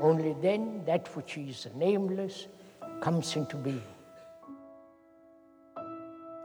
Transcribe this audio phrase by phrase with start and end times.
[0.00, 2.48] Only then that which is nameless
[3.00, 3.82] comes into being.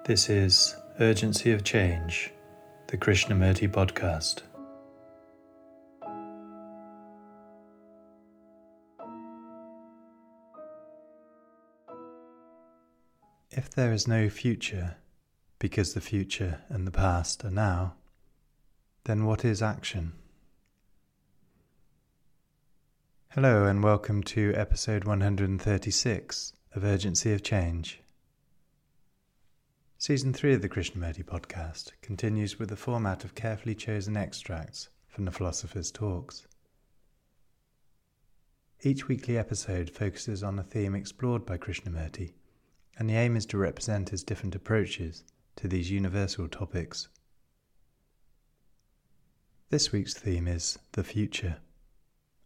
[0.05, 2.31] This is Urgency of Change,
[2.87, 4.41] the Krishnamurti podcast.
[13.51, 14.97] If there is no future,
[15.57, 17.95] because the future and the past are now,
[19.05, 20.13] then what is action?
[23.33, 28.01] Hello, and welcome to episode 136 of Urgency of Change.
[29.99, 35.25] Season 3 of the Krishnamurti podcast continues with the format of carefully chosen extracts from
[35.25, 36.47] the philosopher's talks.
[38.81, 42.33] Each weekly episode focuses on a theme explored by Krishnamurti,
[42.97, 45.23] and the aim is to represent his different approaches
[45.57, 47.09] to these universal topics.
[49.69, 51.57] This week's theme is the future.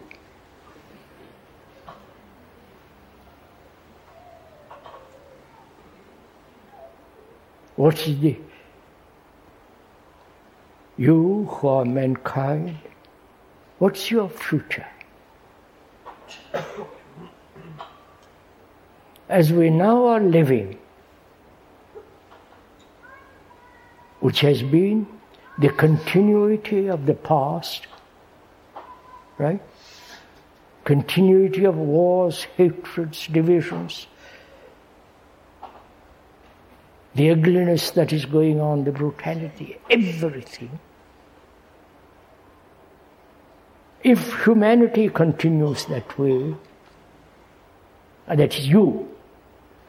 [7.80, 8.36] What is the
[10.98, 12.78] you who are mankind?
[13.78, 14.86] What's your future?
[19.30, 20.78] As we now are living,
[24.20, 25.08] which has been
[25.58, 27.88] the continuity of the past,
[29.38, 29.62] right?
[30.84, 34.08] Continuity of wars, hatreds, divisions,
[37.20, 40.80] the ugliness that is going on, the brutality, everything.
[44.02, 46.56] If humanity continues that way,
[48.26, 49.14] and that is you,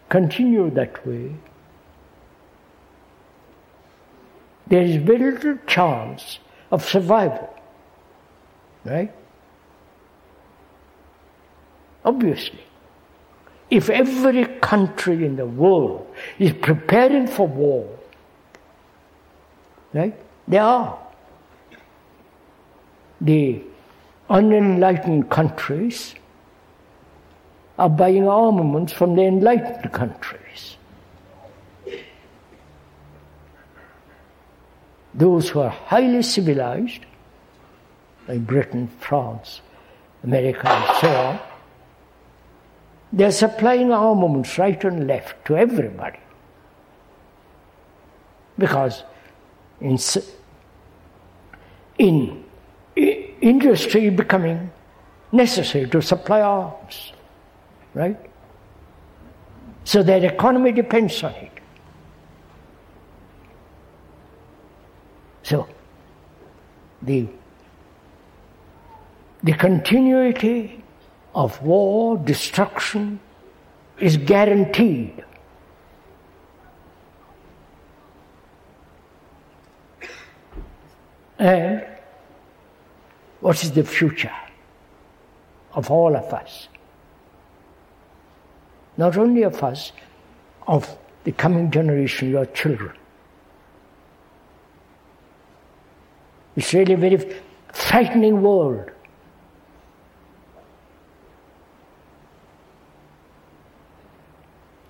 [0.09, 1.37] continue that way,
[4.67, 6.41] there is very little chance
[6.73, 7.49] of survival.
[8.85, 9.15] Right?
[12.05, 12.65] Obviously.
[13.71, 16.07] If every country in the world
[16.39, 17.89] is preparing for war,
[19.93, 20.15] right?
[20.49, 20.99] They are.
[23.21, 23.63] The
[24.29, 26.15] unenlightened countries
[27.79, 30.77] are buying armaments from the enlightened countries.
[35.15, 37.05] those who are highly civilized,
[38.29, 39.61] like Britain, France,
[40.23, 41.41] America, and so on,
[43.13, 46.19] they're supplying armaments right and left to everybody.
[48.59, 49.03] Because
[49.81, 49.99] in,
[51.99, 52.45] in
[52.97, 54.71] industry becoming
[55.33, 57.13] necessary to supply arms,
[57.95, 58.19] right?
[59.85, 61.51] So their economy depends on it.
[65.43, 65.67] So,
[67.03, 67.27] the,
[69.43, 70.80] the continuity
[71.41, 73.19] of war, destruction,
[73.99, 75.25] is guaranteed.
[81.39, 81.87] And
[83.41, 84.37] what is the future
[85.73, 86.69] of all of us?
[88.99, 89.93] Not only of us,
[90.67, 90.95] of
[91.25, 92.93] the coming generation, your children.
[96.55, 97.35] It's really a very
[97.73, 98.91] frightening world.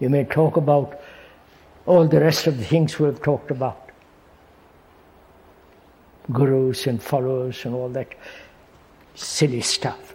[0.00, 1.00] You may talk about
[1.86, 3.90] all the rest of the things we have talked about
[6.32, 8.14] gurus and followers and all that
[9.14, 10.14] silly stuff.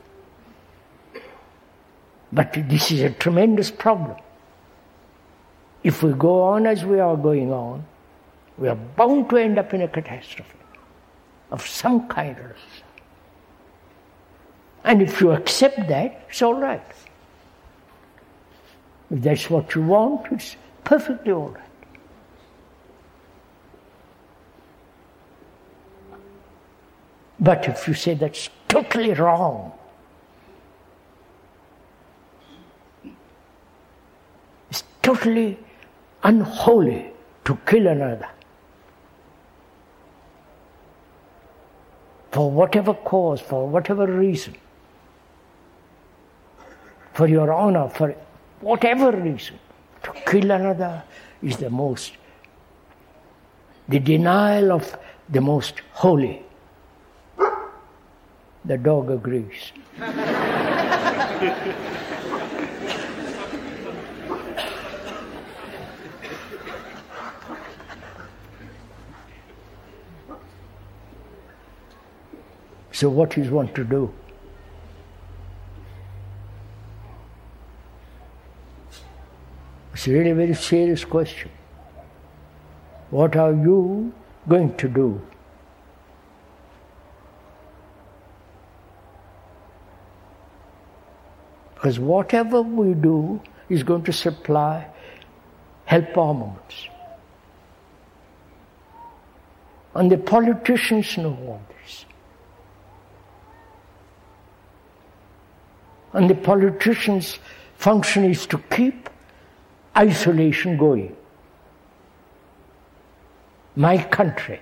[2.32, 4.18] But this is a tremendous problem.
[5.84, 7.86] If we go on as we are going on,
[8.58, 10.58] we are bound to end up in a catastrophe
[11.52, 12.56] of some kind or other.
[14.84, 16.82] And if you accept that, it's all right.
[19.12, 21.62] If that's what you want, it's perfectly all right.
[27.40, 29.72] But if you say that's totally wrong,
[34.69, 35.60] it's totally
[36.24, 37.12] unholy
[37.44, 38.30] to kill another.
[42.31, 44.56] For whatever cause, for whatever reason,
[47.13, 48.16] for your honor, for
[48.62, 49.60] whatever reason,
[50.04, 51.04] to kill another
[51.42, 52.13] is the most,
[53.88, 54.98] the denial of
[55.30, 56.42] the most holy.
[58.66, 59.72] The dog agrees.
[72.92, 74.12] so, what is one to do?
[80.06, 81.50] It's really a very serious question.
[83.10, 84.13] What are you
[84.48, 85.19] going to do?
[91.74, 94.86] Because whatever we do is going to supply
[95.86, 96.88] help armaments.
[99.96, 102.06] And the politicians know all this.
[106.13, 107.40] And the politicians'
[107.80, 109.10] function is to keep
[109.97, 111.15] isolation going.
[113.75, 114.62] My country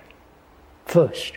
[0.86, 1.34] first.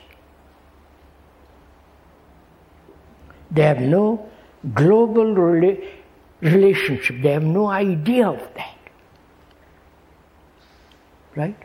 [3.51, 4.29] They have no
[4.73, 5.83] global rela-
[6.41, 8.77] relationship, they have no idea of that.
[11.35, 11.57] Right?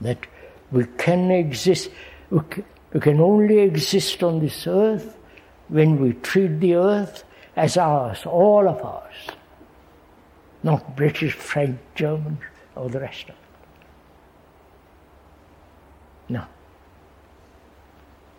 [0.00, 0.26] That
[0.72, 1.90] we can exist,
[2.30, 5.16] we can, we can only exist on this earth
[5.68, 7.24] when we treat the earth
[7.56, 9.14] as ours, all of ours.
[10.62, 12.38] Not British, French, German,
[12.76, 13.40] or the rest of it.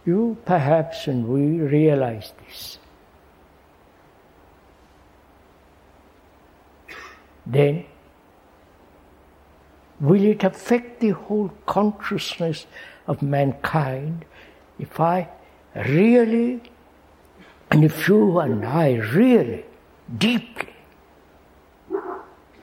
[0.06, 2.80] You perhaps and we realize this.
[7.46, 7.86] Then,
[10.00, 12.66] will it affect the whole consciousness
[13.08, 14.25] of mankind
[14.80, 15.30] if I
[15.75, 16.62] really
[17.71, 19.63] and if you and I really,
[20.18, 20.75] deeply,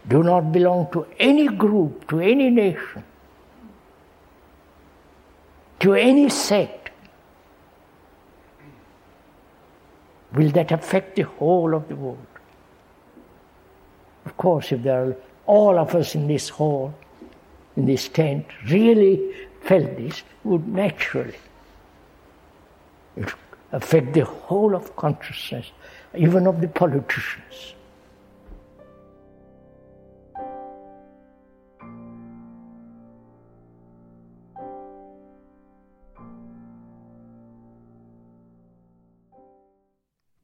[0.06, 3.02] do not belong to any group, to any nation,
[5.80, 6.90] to any sect,
[10.34, 12.26] will that affect the whole of the world?
[14.26, 15.16] Of course, if there are
[15.46, 16.94] all of us in this hall,
[17.76, 21.36] in this tent, really felt this, would naturally
[23.72, 25.70] affect the whole of consciousness,
[26.14, 27.74] even of the politicians.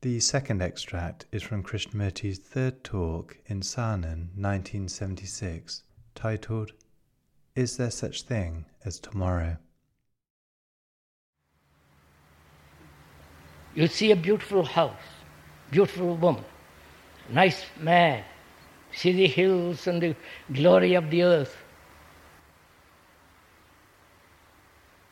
[0.04, 5.82] The second extract is from Krishnamurti's third talk in Saanen 1976,
[6.14, 6.72] titled
[7.56, 9.56] Is There Such Thing as Tomorrow?
[13.74, 14.92] You see a beautiful house,
[15.70, 16.44] beautiful woman,
[17.28, 18.22] nice man,
[18.92, 20.16] see the hills and the
[20.52, 21.56] glory of the earth.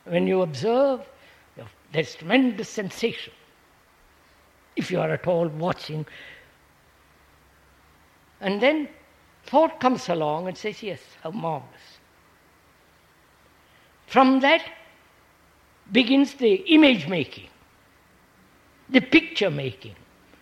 [0.05, 1.01] When you observe,
[1.91, 3.33] there's tremendous sensation.
[4.75, 6.05] If you are at all watching.
[8.41, 8.89] And then
[9.45, 11.99] thought comes along and says, Yes, how marvelous.
[14.07, 14.63] From that
[15.91, 17.47] begins the image making
[18.93, 19.95] the picture making,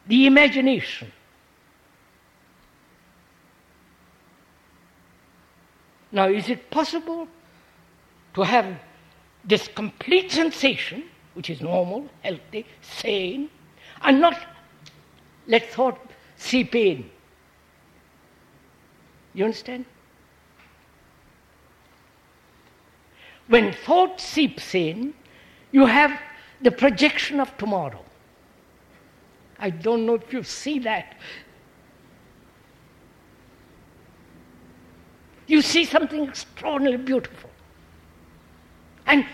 [0.07, 1.09] the imagination.
[6.11, 7.29] Now, is it possible
[8.33, 8.75] to have
[9.45, 11.03] this complete sensation,
[11.33, 13.49] which is normal, healthy, sane,
[14.01, 14.37] and not
[15.47, 15.97] let thought
[16.35, 17.09] seep in?
[19.33, 19.85] You understand?
[23.47, 25.13] When thought seeps in,
[25.71, 26.19] you have
[26.61, 28.03] the projection of tomorrow.
[29.61, 31.15] I don't know if you see that.
[35.45, 37.51] You see something extraordinarily beautiful.
[39.05, 39.25] And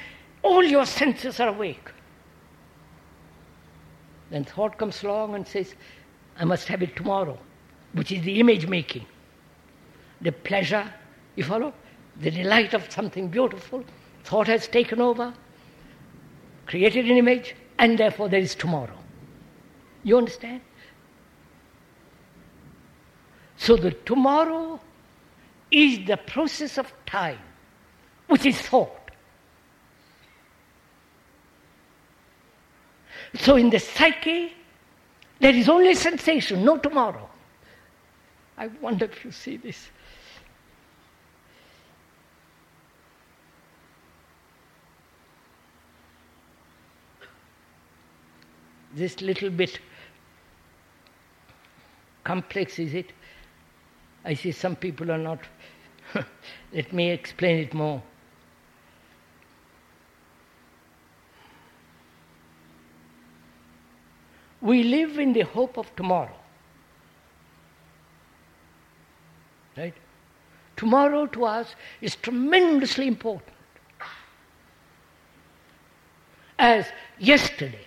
[0.44, 1.92] all your senses are awake.
[4.30, 5.76] Then thought comes along and says,
[6.38, 7.38] I must have it tomorrow,
[7.94, 9.06] which is the image making.
[10.22, 10.92] The pleasure,
[11.36, 11.74] you follow?
[12.20, 13.86] The delight of something beautiful.
[14.26, 15.34] Thought has taken over,
[16.66, 18.98] created an image, and therefore there is tomorrow.
[20.08, 20.62] You understand?
[23.58, 24.80] So the tomorrow
[25.70, 27.40] is the process of time,
[28.28, 29.12] which is thought.
[33.36, 34.54] So in the psyche,
[35.42, 37.30] there is only sensation, no tomorrow.
[38.58, 39.90] I wonder if you see this.
[48.96, 49.82] This little bit
[52.28, 53.14] complex, is it?
[54.26, 55.40] I see some people are not.
[56.74, 58.04] Let me explain it more.
[64.60, 66.36] We live in the hope of tomorrow.
[69.78, 69.94] Right?
[70.76, 73.56] Tomorrow to us is tremendously important.
[76.60, 76.88] As
[77.20, 77.86] yesterday,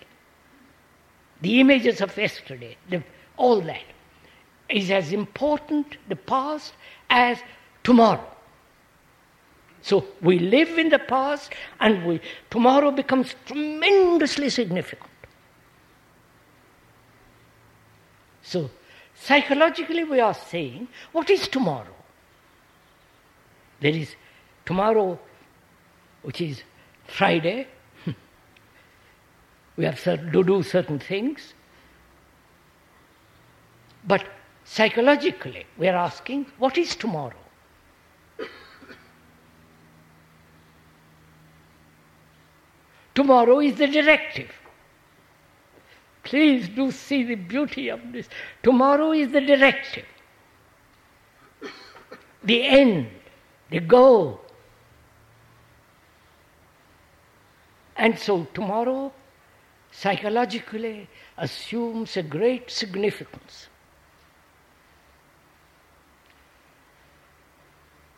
[1.41, 3.03] the images of yesterday, the,
[3.37, 3.83] all that
[4.71, 6.73] is as important, the past,
[7.09, 7.39] as
[7.83, 8.25] tomorrow.
[9.81, 15.09] So we live in the past and we, tomorrow becomes tremendously significant.
[18.43, 18.69] So,
[19.15, 21.95] psychologically, we are saying, what is tomorrow?
[23.79, 24.15] There is
[24.65, 25.19] tomorrow,
[26.21, 26.63] which is
[27.07, 27.67] Friday.
[29.75, 31.53] we have to do certain things.
[34.05, 34.25] But
[34.71, 37.35] psychologically, we are asking, what is tomorrow?
[43.13, 44.49] tomorrow is the directive.
[46.23, 48.29] Please do see the beauty of this.
[48.63, 50.05] Tomorrow is the directive,
[52.41, 53.09] the end,
[53.71, 54.39] the goal.
[57.97, 59.11] And so tomorrow
[59.91, 63.67] psychologically assumes a great significance.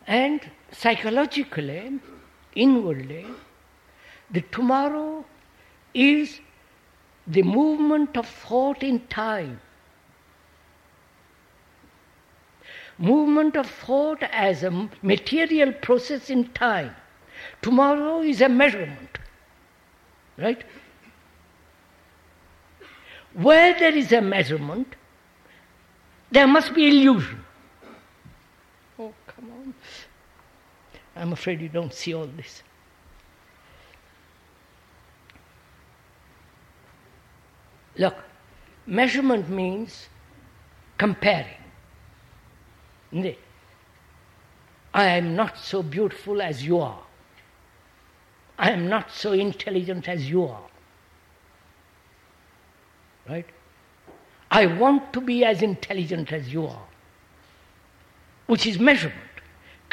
[0.08, 0.42] And
[0.72, 2.00] psychologically,
[2.56, 3.26] inwardly,
[4.32, 5.26] the tomorrow
[5.94, 6.40] is
[7.28, 9.62] the movement of thought in time.
[12.98, 16.96] Movement of thought as a material process in time.
[17.62, 19.18] Tomorrow is a measurement.
[20.38, 20.64] Right?
[23.34, 24.96] Where there is a measurement,
[26.32, 27.44] there must be illusion.
[29.00, 29.74] Oh, come on.
[31.16, 32.64] I'm afraid you don't see all this.
[37.98, 38.16] Look,
[38.88, 40.08] measurement means
[40.98, 41.58] comparing.
[44.94, 47.00] I am not so beautiful as you are.
[48.58, 50.64] I am not so intelligent as you are.
[53.28, 53.46] Right?
[54.52, 56.86] I want to be as intelligent as you are,
[58.48, 59.33] which is measurement.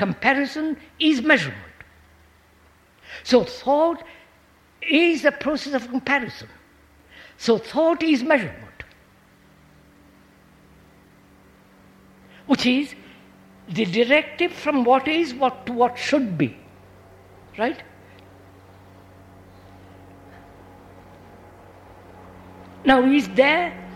[0.00, 1.82] Comparison is measurement.
[3.22, 4.02] So thought
[4.80, 6.48] is a process of comparison.
[7.36, 8.84] So thought is measurement,
[12.46, 12.94] which is
[13.68, 16.56] the directive from what is what to what should be.
[17.58, 17.82] Right?
[22.86, 23.89] Now, is there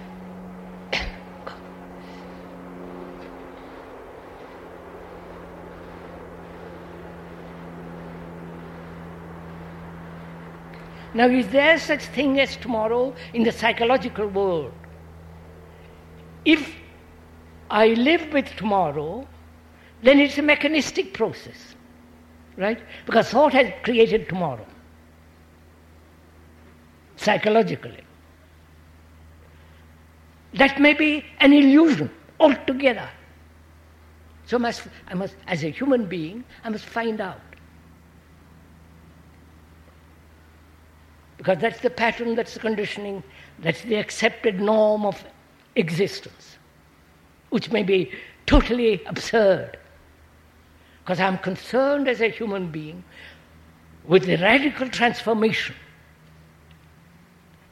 [11.15, 14.73] Now, is there such thing as tomorrow in the psychological world?
[16.45, 16.75] If
[17.71, 19.27] I live with tomorrow,
[20.03, 21.77] then it's a mechanistic process,
[22.57, 22.81] right?
[23.07, 24.67] Because thought has created tomorrow,
[27.17, 28.05] psychologically.
[30.55, 33.09] that may be an illusion altogether.
[34.47, 37.41] So must, I must, as a human being, I must find out.
[41.45, 43.23] Because that's the pattern, that's the conditioning,
[43.59, 45.23] that's the accepted norm of
[45.77, 46.57] existence,
[47.51, 48.11] which may be
[48.47, 49.77] totally absurd.
[51.01, 53.05] Because I'm concerned as a human being
[54.07, 55.77] with the radical transformation.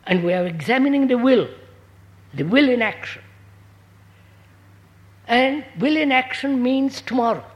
[0.07, 1.49] And we are examining the will,
[2.35, 3.23] the will in action.
[5.27, 7.47] And will in action means tomorrow,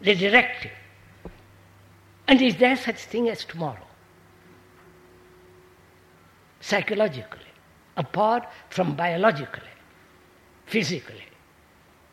[0.00, 0.72] the directive.
[2.32, 3.86] And is there such thing as tomorrow?
[6.60, 7.52] Psychologically,
[7.98, 9.74] apart from biologically,
[10.64, 11.26] physically.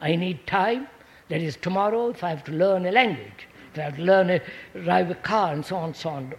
[0.01, 0.89] I need time.
[1.29, 4.27] That is, tomorrow, if I have to learn a language, if I have to learn
[4.27, 4.41] to
[4.83, 6.33] drive a car, and so on, so on.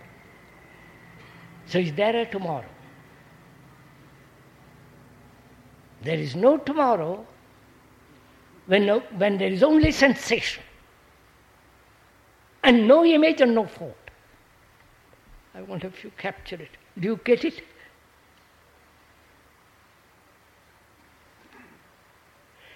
[1.64, 2.68] So is there a tomorrow?
[6.02, 7.26] There is no tomorrow
[8.66, 10.64] when, no, when there is only sensation
[12.62, 13.96] and no image and no thought.
[15.54, 16.70] I wonder if you capture it.
[16.98, 17.62] Do you get it?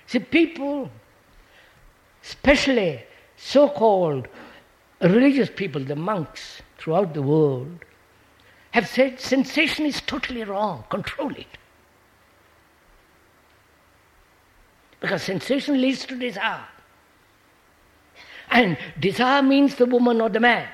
[0.06, 0.90] See, people,
[2.22, 3.02] especially
[3.36, 4.28] so called
[5.00, 7.84] religious people, the monks throughout the world,
[8.72, 11.46] have said sensation is totally wrong, control it.
[15.00, 16.66] Because sensation leads to desire.
[18.54, 20.68] And desire means the woman or the man.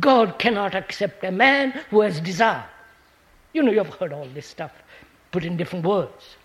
[0.00, 2.64] God cannot accept a man who has desire.
[3.52, 4.72] You know, you've heard all this stuff
[5.32, 6.36] put in different words.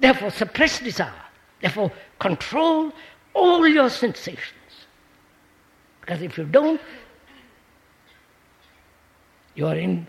[0.00, 1.22] Therefore, suppress desire.
[1.60, 2.92] Therefore, control
[3.34, 4.56] all your sensations.
[6.00, 6.80] Because if you don't,
[9.54, 10.08] you are in,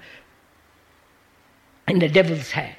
[1.87, 2.75] in the devil's hand.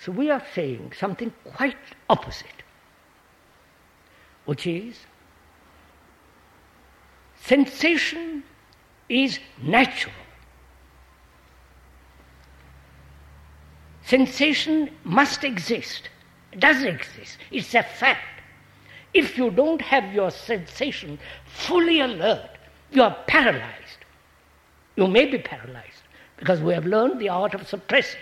[0.00, 1.76] So we are saying something quite
[2.08, 2.62] opposite,
[4.46, 4.96] which is
[7.42, 8.42] sensation
[9.10, 10.14] is natural.
[14.02, 16.08] Sensation must exist,
[16.58, 18.40] does exist, it's a fact.
[19.12, 22.50] If you don't have your sensation fully alert,
[22.90, 24.04] you are paralyzed.
[24.96, 26.02] You may be paralyzed
[26.38, 28.20] because we have learned the art of suppressing.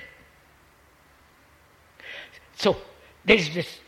[2.58, 2.76] So
[3.24, 3.78] there's this,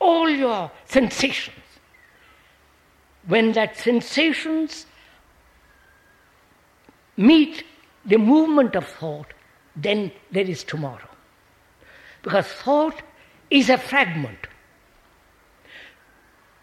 [0.00, 1.58] all your sensations.
[3.26, 4.86] When that sensations
[7.18, 7.64] meet
[8.06, 9.34] the movement of thought,
[9.76, 11.08] then there is tomorrow.
[12.22, 13.02] Because thought
[13.50, 14.46] is a fragment.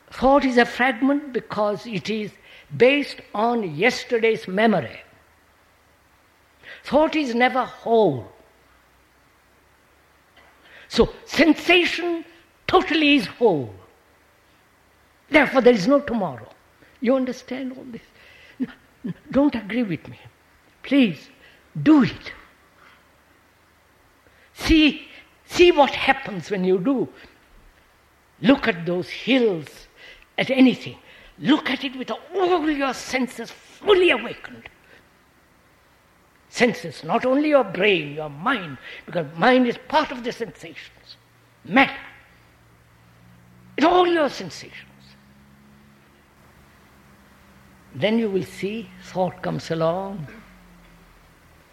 [0.09, 2.31] Thought is a fragment because it is
[2.75, 4.99] based on yesterday's memory.
[6.83, 8.30] Thought is never whole.
[10.91, 12.25] So sensation
[12.67, 13.73] totally is whole.
[15.29, 16.49] Therefore, there is no tomorrow.
[16.99, 19.13] You understand all this?
[19.31, 20.19] Don't agree with me.
[20.83, 21.29] Please,
[21.81, 22.33] do it.
[24.53, 25.07] See,
[25.45, 27.07] see what happens when you do.
[28.41, 29.69] Look at those hills,
[30.37, 30.97] at anything.
[31.39, 34.67] Look at it with all your senses fully awakened
[36.51, 41.15] senses, not only your brain, your mind, because mind is part of the sensations,
[41.63, 42.05] matter.
[43.77, 44.75] It's all your sensations.
[47.95, 50.27] Then you will see thought comes along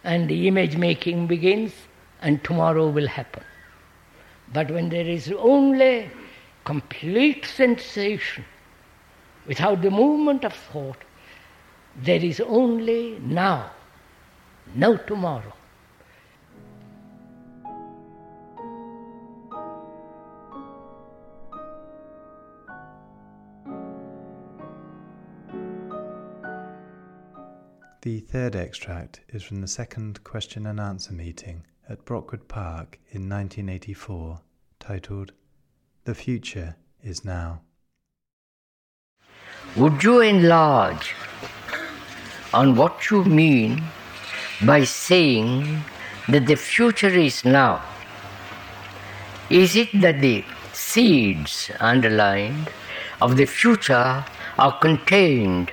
[0.05, 1.73] and the image making begins
[2.23, 3.45] and tomorrow will happen.
[4.53, 6.11] But when there is only
[6.65, 8.45] complete sensation
[9.47, 10.99] without the movement of thought,
[11.97, 13.73] there is only now
[14.75, 15.53] no tomorrow.
[28.03, 33.29] The third extract is from the second question and answer meeting at Brockwood Park in
[33.29, 34.41] 1984,
[34.79, 35.33] titled
[36.05, 37.63] The Future is Now.
[39.77, 41.15] Would you enlarge
[42.55, 43.83] on what you mean
[44.65, 45.85] by saying
[46.29, 47.83] that the future is now?
[49.51, 52.71] Is it that the seeds underlined
[53.21, 54.25] of the future
[54.59, 55.73] are contained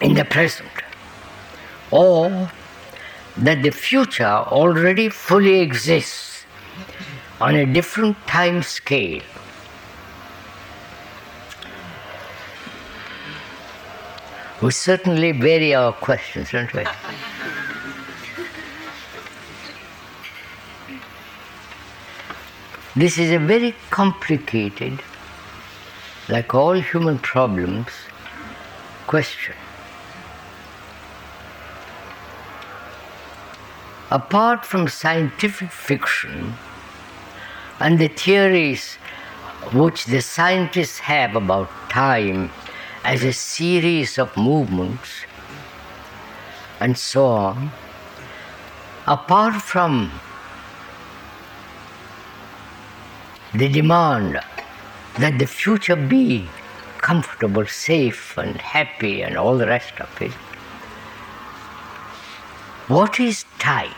[0.00, 0.68] in the present?
[1.90, 2.50] Or
[3.36, 6.44] that the future already fully exists
[7.40, 9.22] on a different time scale?
[14.60, 16.84] We certainly vary our questions, don't we?
[22.98, 25.00] This is a very complicated,
[26.28, 27.92] like all human problems,
[29.06, 29.54] question.
[34.10, 36.54] Apart from scientific fiction
[37.78, 38.96] and the theories
[39.72, 42.50] which the scientists have about time
[43.04, 45.08] as a series of movements
[46.80, 47.70] and so on,
[49.06, 50.10] apart from
[53.54, 54.40] the demand
[55.18, 56.48] that the future be
[56.98, 60.32] comfortable, safe, and happy, and all the rest of it.
[62.88, 63.94] What is time?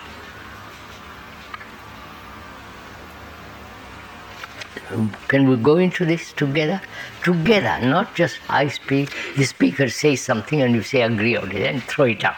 [5.29, 6.81] Can we go into this together?
[7.23, 11.63] Together, not just I speak, the speaker says something and you say agree on it
[11.63, 12.37] and throw it out.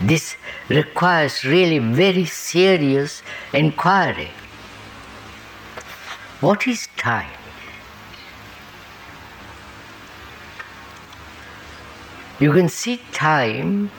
[0.00, 0.36] This
[0.68, 3.22] requires really very serious
[3.52, 4.30] inquiry.
[6.44, 7.30] What is time?
[12.38, 13.90] You can see time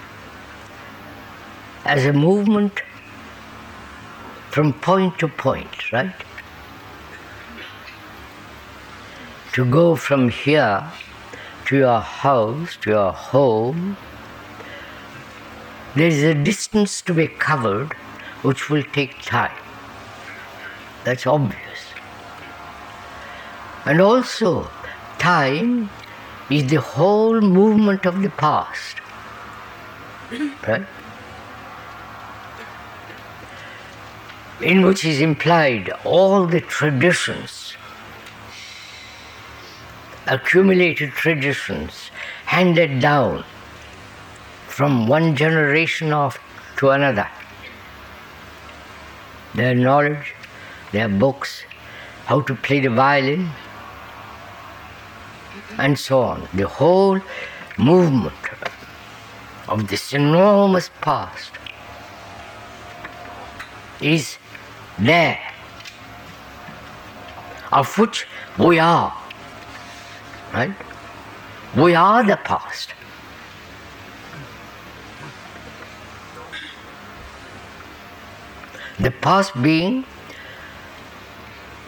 [1.86, 2.84] as a movement
[4.52, 6.14] from point to point, right?
[9.54, 10.84] To go from here
[11.66, 13.98] to your house, to your home,
[15.96, 17.94] there is a distance to be covered
[18.44, 19.64] which will take time.
[21.06, 21.65] That's obvious.
[23.86, 24.68] And also,
[25.20, 25.90] time
[26.50, 28.98] is the whole movement of the past.
[30.68, 30.86] Right?
[34.62, 37.76] In which is implied all the traditions,
[40.26, 42.10] accumulated traditions
[42.46, 43.44] handed down
[44.68, 46.40] from one generation of
[46.78, 47.30] to another.
[49.54, 50.34] Their knowledge,
[50.92, 51.64] their books,
[52.26, 53.52] how to play the violin,
[55.78, 56.48] and so on.
[56.54, 57.20] The whole
[57.78, 58.36] movement
[59.68, 61.52] of this enormous past
[64.02, 64.38] is
[65.00, 65.40] there,
[67.72, 69.14] of which we are.
[70.54, 70.74] Right?
[71.76, 72.94] We are the past.
[79.00, 80.06] The past being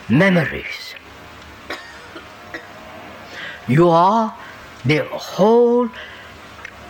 [0.10, 0.87] memories
[3.68, 4.36] you are
[4.86, 5.90] the whole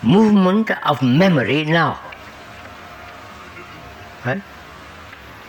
[0.04, 2.00] movement of memory now.
[4.26, 4.42] Right?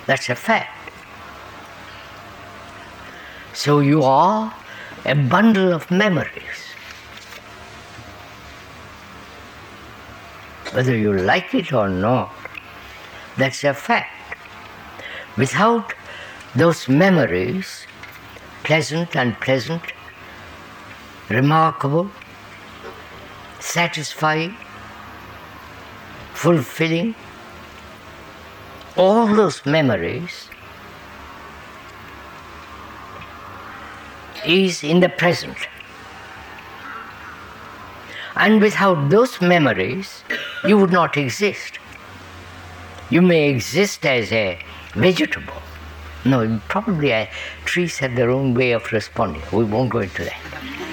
[0.06, 0.70] That's a fact.
[3.52, 4.54] So you are
[5.04, 6.58] a bundle of memories.
[10.72, 12.32] Whether you like it or not,
[13.36, 14.10] that's a fact.
[15.36, 15.92] Without
[16.54, 17.86] those memories,
[18.64, 19.82] pleasant, and unpleasant,
[21.28, 22.10] remarkable,
[23.60, 24.56] satisfying,
[26.34, 27.14] fulfilling,
[28.96, 30.48] all those memories
[34.46, 35.56] is in the present.
[38.36, 40.22] And without those memories,
[40.64, 41.78] you would not exist.
[43.10, 44.58] You may exist as a
[44.94, 45.62] vegetable.
[46.24, 47.26] No, probably uh,
[47.64, 49.42] trees have their own way of responding.
[49.52, 50.87] We won't go into that.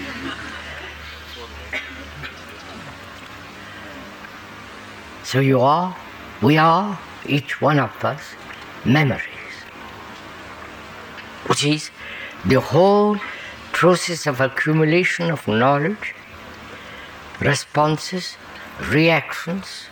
[5.36, 5.94] So you are,
[6.42, 8.22] we are, each one of us,
[8.86, 9.56] memories,
[11.48, 11.92] which is
[12.46, 13.18] the whole
[13.74, 16.16] process of accumulation of knowledge,
[17.42, 18.38] responses,
[18.90, 19.88] reactions,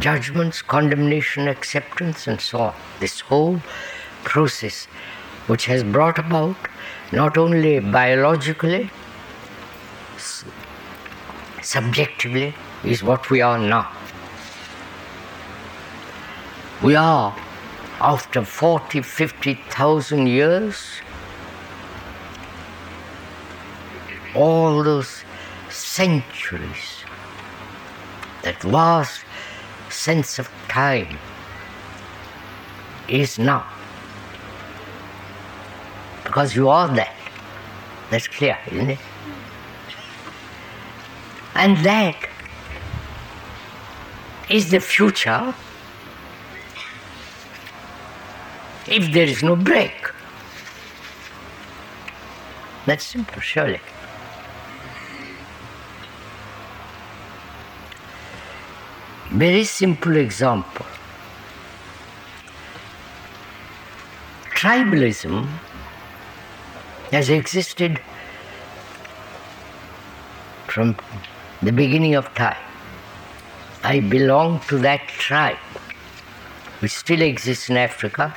[0.00, 2.74] judgments, condemnation, acceptance, and so on.
[2.98, 3.60] This whole
[4.24, 4.86] process,
[5.46, 6.56] which has brought about
[7.12, 8.90] not only biologically,
[11.62, 13.88] subjectively, is what we are now.
[16.82, 17.36] We are,
[18.00, 21.02] after 40, 50,000 years,
[24.34, 25.22] all those
[25.68, 27.04] centuries,
[28.42, 29.24] that vast
[29.90, 31.18] sense of time
[33.08, 33.66] is now.
[36.24, 37.14] Because you are that.
[38.10, 38.98] That's clear, isn't it?
[41.54, 42.16] And that
[44.48, 45.54] is the future
[48.90, 49.94] if there is no break.
[52.86, 53.80] That's simple, surely.
[59.30, 60.86] Very simple example.
[64.54, 65.46] Tribalism
[67.12, 68.00] has existed
[70.66, 70.96] from
[71.62, 72.56] the beginning of time.
[73.82, 75.56] I belong to that tribe,
[76.80, 78.34] which still exists in Africa,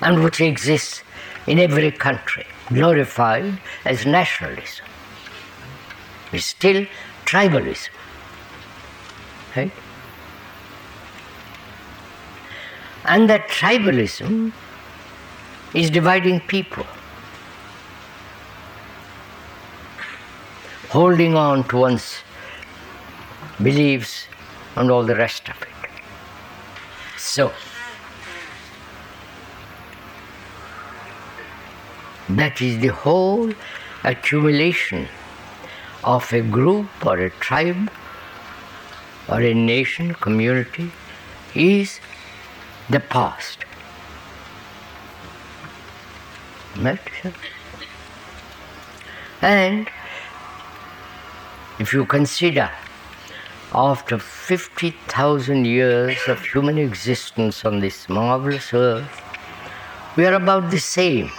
[0.00, 1.02] and which exists
[1.46, 4.86] in every country, glorified as nationalism.
[6.32, 6.86] It's still
[7.24, 7.88] tribalism.
[9.56, 9.72] Right?
[13.04, 14.52] And that tribalism
[15.74, 16.86] is dividing people.
[20.90, 22.16] Holding on to one's
[23.62, 24.26] beliefs
[24.76, 25.68] and all the rest of it.
[27.16, 27.52] So,
[32.38, 33.52] that is the whole
[34.04, 35.08] accumulation
[36.04, 37.90] of a group or a tribe
[39.28, 40.90] or a nation, community,
[41.54, 42.00] is
[42.88, 43.64] the past.
[49.42, 49.88] And
[51.78, 52.70] if you consider
[53.74, 59.22] after 50,000 years of human existence on this marvelous earth,
[60.16, 61.30] we are about the same.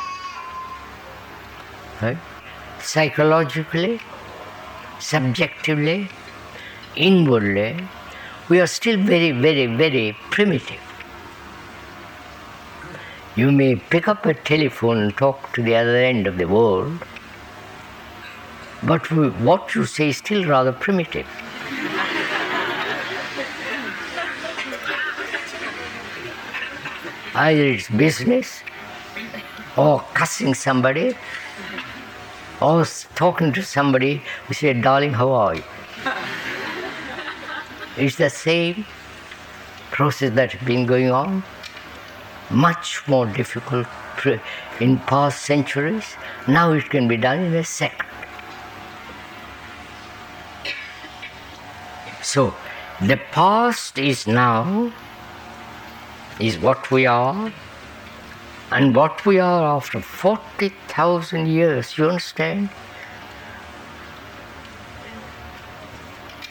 [2.01, 2.17] Right?
[2.79, 3.99] Psychologically,
[4.99, 6.09] subjectively,
[6.95, 7.87] inwardly,
[8.49, 10.79] we are still very, very, very primitive.
[13.35, 17.05] You may pick up a telephone and talk to the other end of the world,
[18.83, 19.09] but
[19.39, 21.27] what you say is still rather primitive.
[27.35, 28.61] Either it's business,
[29.77, 31.15] or cussing somebody,
[32.61, 35.63] or talking to somebody who said, Darling, how are you?
[37.97, 38.85] It's the same
[39.91, 41.43] process that has been going on,
[42.49, 43.87] much more difficult
[44.79, 46.15] in past centuries.
[46.47, 48.07] Now it can be done in a second.
[52.21, 52.53] So,
[53.01, 54.93] the past is now,
[56.39, 57.51] is what we are,
[58.71, 62.69] and what we are after 40,000 years, you understand?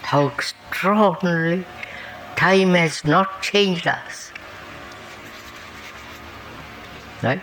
[0.03, 1.65] How extraordinarily
[2.37, 4.33] time has not changed us.
[7.23, 7.41] Right?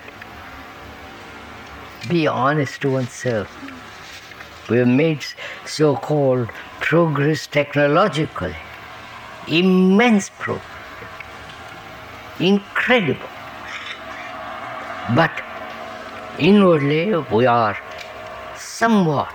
[2.08, 3.50] Be honest to oneself.
[4.70, 5.26] We have made
[5.66, 6.50] so called
[6.82, 8.56] progress technologically.
[9.48, 10.66] Immense progress.
[12.40, 13.37] Incredible.
[15.16, 15.32] But
[16.38, 17.78] inwardly we are
[18.58, 19.34] somewhat,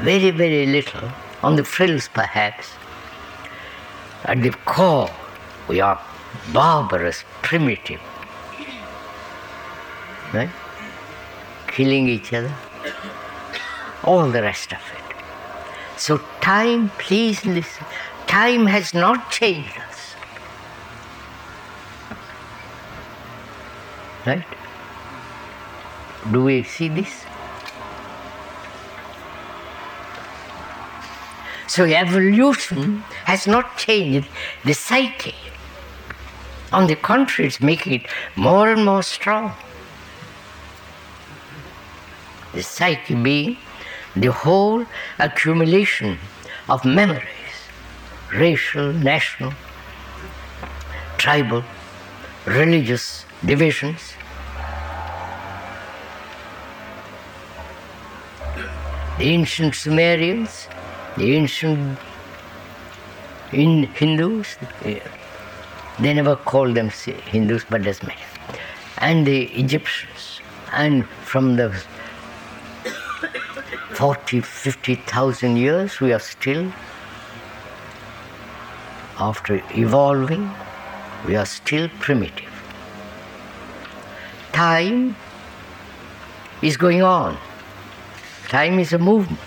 [0.00, 1.10] very, very little,
[1.42, 2.68] on the frills perhaps.
[4.24, 5.10] At the core,
[5.68, 6.00] we are
[6.52, 8.00] barbarous, primitive.
[10.32, 10.50] Right?
[11.66, 12.52] Killing each other.
[14.04, 15.16] All the rest of it.
[15.98, 17.84] So, time, please listen,
[18.26, 20.14] time has not changed us.
[24.30, 24.44] Right?
[26.30, 27.24] Do we see this?
[31.66, 34.28] So evolution has not changed
[34.64, 35.34] the psyche.
[36.72, 39.52] On the contrary, it's making it more and more strong.
[42.52, 43.56] The psyche being
[44.14, 44.86] the whole
[45.18, 46.18] accumulation
[46.68, 47.56] of memories,
[48.32, 49.52] racial, national,
[51.18, 51.64] tribal,
[52.46, 54.14] religious, divisions.
[59.22, 60.68] Ancient Sumerians,
[61.16, 61.98] the ancient
[63.52, 68.20] in Hindus, they never called them Hindus, but as many,
[68.98, 70.40] and the Egyptians,
[70.72, 71.70] and from the
[73.94, 76.72] 40, 50,000 years, we are still,
[79.18, 80.50] after evolving,
[81.26, 82.48] we are still primitive.
[84.52, 85.16] Time
[86.62, 87.36] is going on.
[88.50, 89.38] Time is a movement.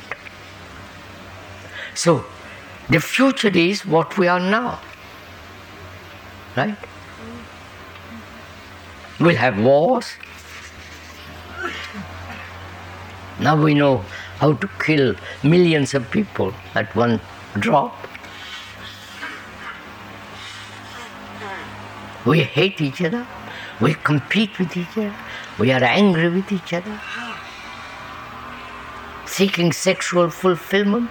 [1.94, 2.26] So,
[2.89, 4.80] the future is what we are now.
[6.56, 6.78] Right?
[9.20, 10.06] We'll have wars.
[13.39, 14.06] Now we know
[14.39, 17.20] how to kill millions of people at one
[17.60, 17.94] drop.
[22.26, 23.28] We hate each other.
[23.82, 25.13] We compete with each other.
[25.60, 27.00] We are angry with each other.
[29.36, 31.10] Seeking sexual fulfillment.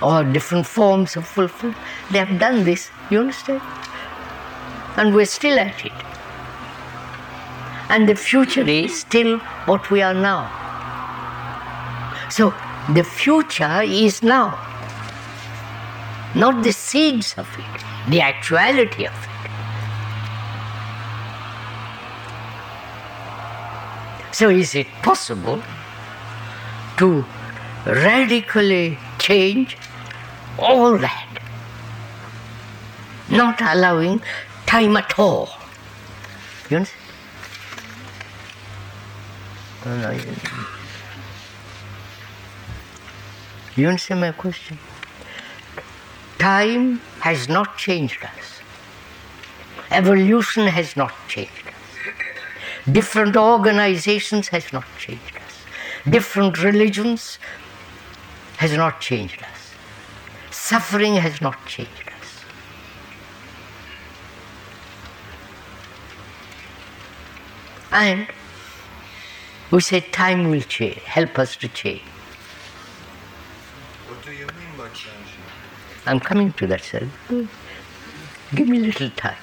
[0.00, 1.76] or different forms of fulfillment.
[2.12, 3.60] They have done this, you understand?
[4.96, 5.92] And we're still at it.
[7.88, 10.42] And the future is still what we are now.
[12.30, 12.54] So
[12.94, 14.58] the future is now,
[16.34, 19.28] not the seeds of it, the actuality of it.
[24.32, 25.60] So, is it possible
[26.98, 27.24] to
[27.86, 29.76] radically change
[30.58, 31.28] all that,
[33.30, 34.20] not allowing
[34.66, 35.48] time at all?
[36.70, 37.04] You understand?
[43.76, 44.78] You understand my question?
[46.38, 48.60] Time has not changed us.
[49.90, 51.74] Evolution has not changed us.
[52.90, 55.37] Different organizations has not changed.
[56.10, 57.38] Different religions
[58.58, 59.74] has not changed us.
[60.50, 62.44] Suffering has not changed us.
[67.90, 68.26] And
[69.70, 72.02] we say time will change, help us to change.
[74.06, 75.42] What do you mean by changing?
[76.06, 77.08] I'm coming to that, sir.
[78.54, 79.36] Give me a little time.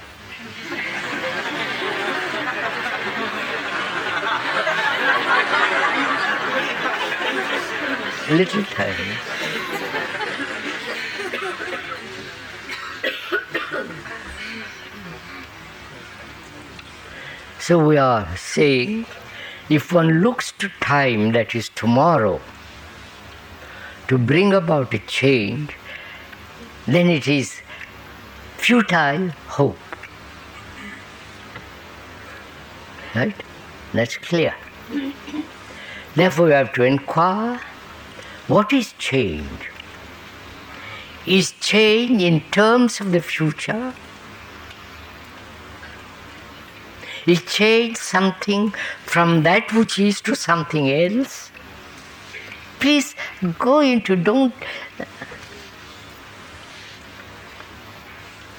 [8.30, 9.16] Little time.
[17.60, 19.06] So we are saying
[19.68, 22.40] if one looks to time that is tomorrow
[24.08, 25.76] to bring about a change,
[26.86, 27.60] then it is
[28.56, 29.78] futile hope.
[33.14, 33.34] Right?
[33.92, 34.54] That's clear.
[36.14, 37.60] Therefore, we have to inquire
[38.48, 39.70] what is change?
[41.26, 43.92] Is change in terms of the future?
[47.26, 48.70] Is change something
[49.04, 51.50] from that which is to something else?
[52.78, 53.16] Please
[53.58, 54.54] go into, don't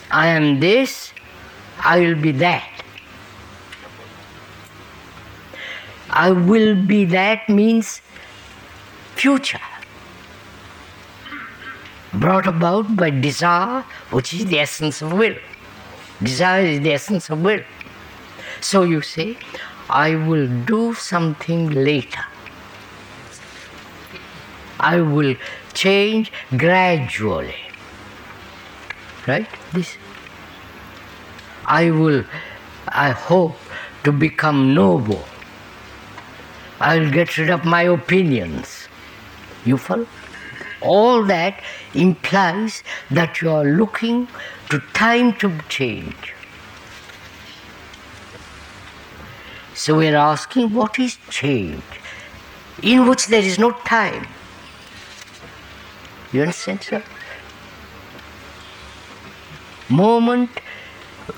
[0.10, 1.14] I am this,
[1.80, 2.70] I will be that.
[6.10, 8.02] I will be that means
[9.16, 9.60] future,
[12.14, 15.36] brought about by desire, which is the essence of will.
[16.22, 17.62] Desire is the essence of will.
[18.62, 19.38] So you say,
[19.90, 22.26] I will do something later.
[24.80, 25.36] I will
[25.74, 27.56] change gradually
[29.28, 29.48] right?
[29.74, 29.98] This.
[31.66, 32.24] I will,
[32.88, 33.58] I hope
[34.06, 35.24] to become noble.
[36.80, 38.88] I'll get rid of my opinions.
[39.66, 40.08] You follow?
[40.82, 41.62] All that
[41.94, 44.28] implies that you are looking
[44.70, 46.34] to time to change.
[49.74, 51.84] So we are asking what is change
[52.82, 54.28] in which there is no time.
[56.34, 57.04] You understand, sir?
[59.90, 60.50] moment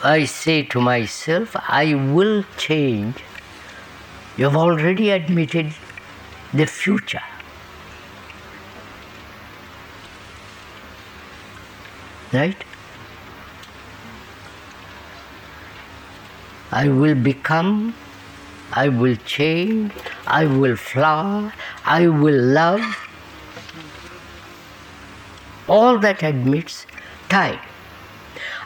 [0.04, 3.16] I say to myself, I will change,
[4.38, 5.74] you have already admitted
[6.54, 7.29] the future.
[12.34, 12.64] Right?
[16.72, 17.96] I will become,
[18.72, 19.92] I will change,
[20.28, 22.82] I will flower, I will love.
[25.68, 26.86] All that admits
[27.30, 27.60] time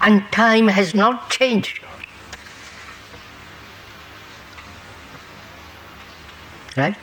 [0.01, 1.79] and time has not changed.
[6.75, 6.97] Right?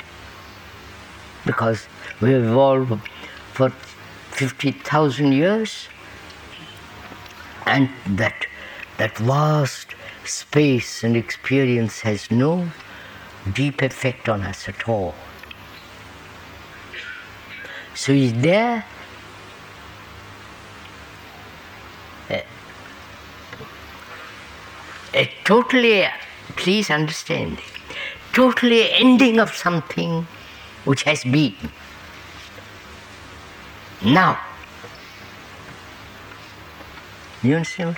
[1.47, 1.87] Because
[2.21, 3.01] we evolved
[3.55, 5.89] for 50,000 years
[7.67, 8.47] and that,
[8.99, 9.95] that vast
[10.25, 12.69] space and experience has no
[13.53, 15.15] deep effect on us at all.
[17.95, 18.85] So is there
[22.31, 22.41] uh,
[25.15, 26.07] a totally,
[26.57, 27.61] please understand,
[28.33, 30.27] totally ending of something
[30.85, 31.55] which has been.
[34.03, 34.41] Now,
[37.43, 37.97] you understand?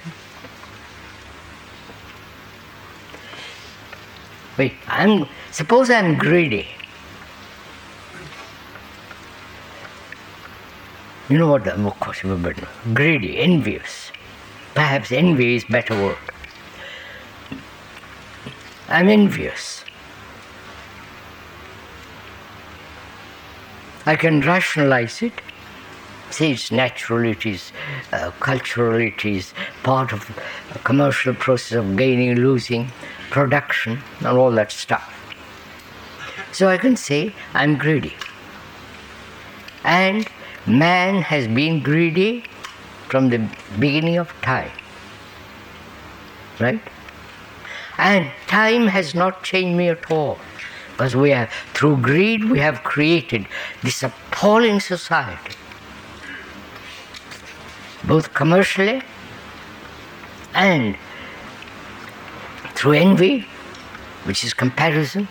[4.57, 6.69] Wait, I'm suppose I'm greedy.
[11.29, 11.65] You know what?
[11.65, 12.23] the Of course,
[12.93, 14.13] greedy, envious.
[14.75, 16.19] Perhaps envy is better word.
[18.89, 19.85] I'm envious.
[24.05, 25.33] I can rationalize it.
[26.33, 27.73] Say it's natural, it is
[28.13, 29.53] uh, cultural, it is
[29.83, 30.29] part of
[30.75, 32.91] a commercial process of gaining, losing,
[33.31, 35.09] production, and all that stuff.
[36.53, 38.15] So I can say I'm greedy.
[39.85, 40.29] And
[40.67, 42.45] man has been greedy
[43.09, 44.71] from the beginning of time.
[46.61, 46.81] Right?
[47.99, 50.39] And time has not changed me at all.
[50.93, 53.47] Because we have, through greed, we have created
[53.83, 55.57] this appalling society
[58.13, 59.01] both commercially
[60.53, 60.99] and
[62.75, 63.47] through envy,
[64.25, 65.27] which is comparison,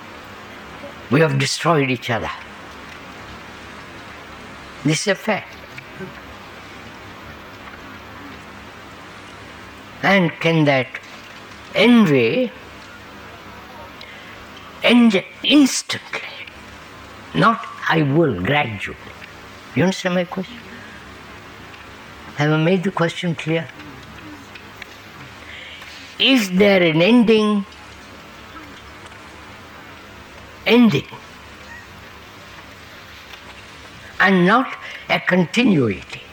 [1.12, 2.32] we have destroyed each other.
[4.84, 5.56] This is a fact.
[10.02, 10.88] And can that
[11.76, 12.52] envy
[14.82, 16.36] end instantly?
[17.36, 18.98] Not I will, gradually.
[19.76, 20.71] You understand my question?
[22.42, 23.68] Have I made the question clear?
[26.18, 27.68] Is there an ending?
[30.66, 31.06] Ending.
[34.20, 34.76] And not
[35.08, 36.24] a continuity.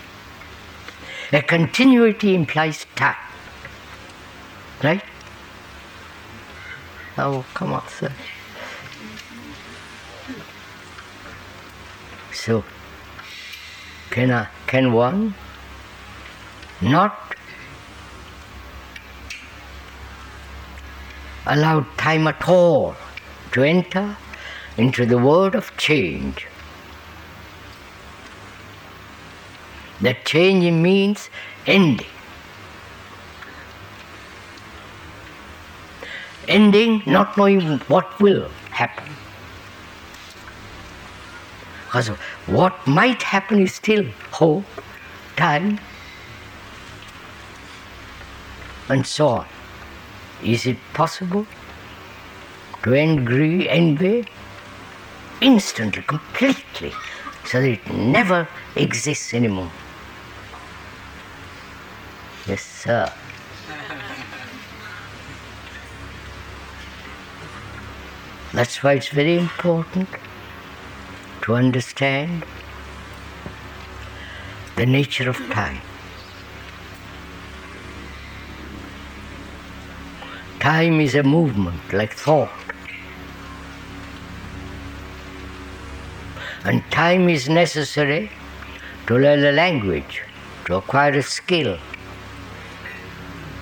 [1.31, 3.17] A continuity implies time.
[4.83, 5.05] Right?
[7.19, 8.11] Oh, come on, sir.
[12.33, 12.65] So,
[14.09, 15.35] can, I, can one
[16.81, 17.35] not
[21.47, 22.95] allowed time at all
[23.53, 24.17] to enter
[24.77, 26.47] into the world of change.
[30.01, 31.29] That change means
[31.67, 32.07] ending.
[36.47, 39.13] Ending, not knowing what will happen.
[41.87, 42.09] Because
[42.47, 44.65] what might happen is still hope,
[45.37, 45.81] time,
[48.89, 49.47] and so on.
[50.43, 51.47] Is it possible
[52.83, 54.27] to end greed, envy
[55.41, 56.93] instantly, completely,
[57.45, 59.71] so that it never exists anymore?
[62.47, 63.13] Yes, sir.
[68.53, 70.09] That's why it's very important
[71.43, 72.45] to understand
[74.77, 75.83] the nature of time.
[80.69, 82.51] Time is a movement like thought.
[86.63, 88.31] And time is necessary
[89.07, 90.21] to learn a language,
[90.67, 91.79] to acquire a skill.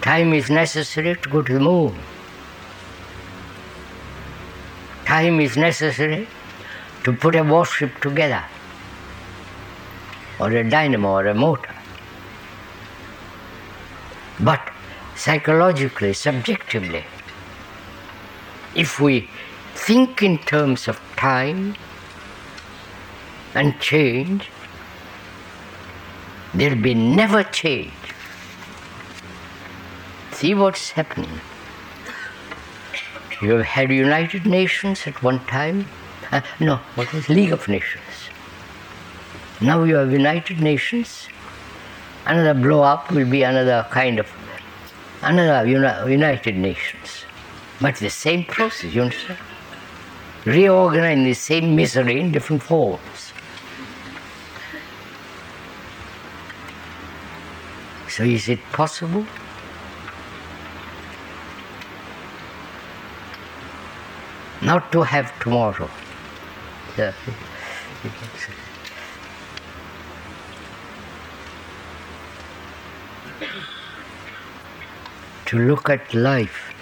[0.02, 1.96] Time is necessary to go to the moon.
[5.04, 6.26] Time is necessary
[7.04, 8.42] to put a warship together,
[10.40, 11.75] or a dynamo, or a motor.
[15.26, 17.04] Psychologically, subjectively.
[18.76, 19.28] If we
[19.74, 21.74] think in terms of time
[23.52, 24.48] and change,
[26.54, 27.92] there'll be never change.
[30.30, 31.40] See what's happening.
[33.42, 35.86] You have had United Nations at one time.
[36.30, 38.30] Uh, no, what was League of Nations?
[39.60, 41.28] Now you have United Nations.
[42.26, 44.28] Another blow up will be another kind of
[45.30, 47.24] another United Nations.
[47.80, 49.38] But the same process, you understand?
[50.44, 53.32] Reorganizing the same misery in different forms.
[58.08, 59.26] So is it possible?
[64.62, 65.90] Not to have tomorrow.
[66.96, 67.12] Yeah.
[75.46, 76.74] To look at life,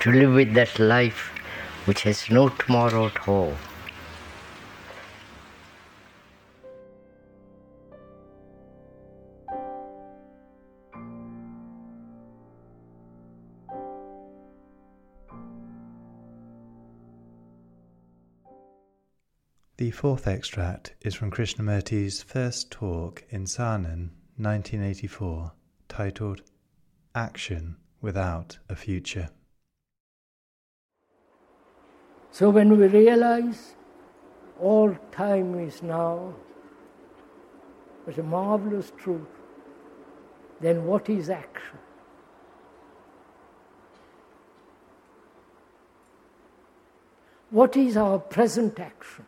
[0.00, 1.30] to live with that life
[1.84, 3.54] which has no tomorrow at all.
[19.76, 25.52] The fourth extract is from Krishnamurti's first talk in Saanen, 1984,
[25.88, 26.42] titled
[27.14, 29.30] action without a future.
[32.30, 33.74] So when we realize
[34.60, 36.34] all time is now,
[38.06, 39.26] it's a marvelous truth,
[40.60, 41.78] then what is action?
[47.50, 49.26] What is our present action?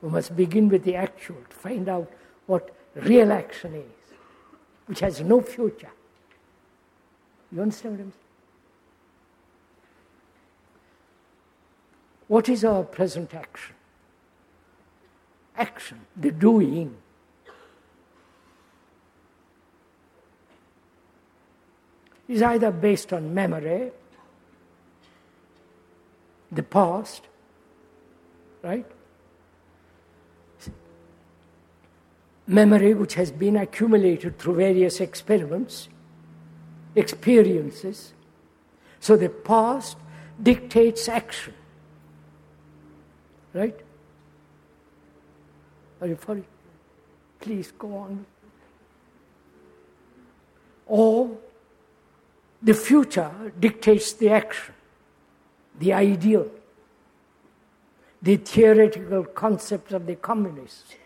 [0.00, 2.10] We must begin with the actual to find out
[2.46, 3.99] what real action is,
[4.90, 5.92] which has no future.
[7.52, 8.24] You understand what I'm saying?
[12.26, 13.76] What is our present action?
[15.56, 16.96] Action, the doing.
[22.26, 23.92] Is either based on memory,
[26.50, 27.22] the past,
[28.62, 28.86] right?
[32.50, 35.88] Memory which has been accumulated through various experiments,
[36.96, 38.12] experiences.
[38.98, 39.96] So the past
[40.42, 41.54] dictates action.
[43.54, 43.78] Right?
[46.00, 46.44] Are you following?
[47.38, 48.26] Please go on.
[50.86, 51.38] Or
[52.60, 53.30] the future
[53.60, 54.74] dictates the action,
[55.78, 56.50] the ideal,
[58.20, 60.96] the theoretical concepts of the communists,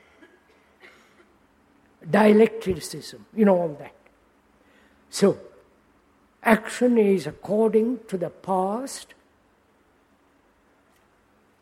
[2.11, 3.95] dialecticism, you know all that.
[5.11, 5.39] So,
[6.43, 9.15] action is according to the past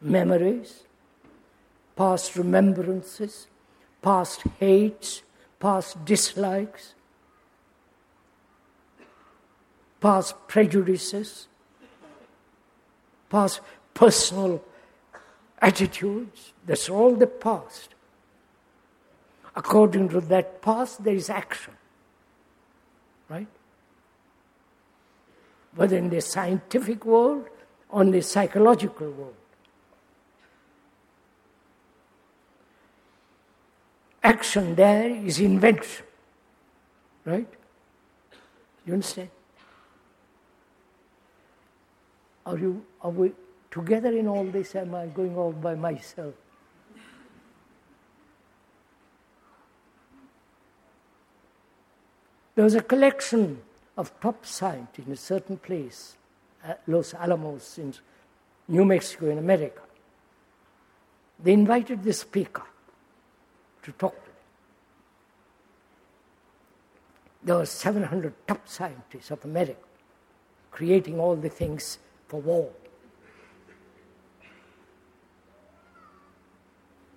[0.01, 0.85] memories,
[1.97, 3.47] past remembrances,
[4.01, 5.23] past hates,
[5.61, 6.95] past dislikes,
[10.01, 11.47] past prejudices,
[13.31, 13.61] past
[13.95, 14.63] personal
[15.61, 16.53] attitudes.
[16.67, 17.95] That's all the past.
[19.55, 21.75] According to that past, there is action.
[23.29, 23.49] Right?
[25.75, 27.47] Whether in the scientific world
[27.89, 29.35] or in the psychological world.
[34.23, 36.07] action there is invention.
[37.25, 37.49] Right?
[38.87, 39.31] You understand?
[42.45, 43.33] Are you are we
[43.71, 44.75] together in all this?
[44.75, 46.35] Am I going all by myself?
[52.63, 53.61] There was a collection
[53.97, 56.17] of top scientists in a certain place,
[56.63, 57.93] at Los Alamos in
[58.69, 59.83] New Mexico in America.
[61.43, 62.63] They invited the speaker
[63.83, 64.37] to talk to them.
[67.43, 69.83] There were 700 top scientists of America
[70.71, 71.99] creating all the things
[72.29, 72.71] for war.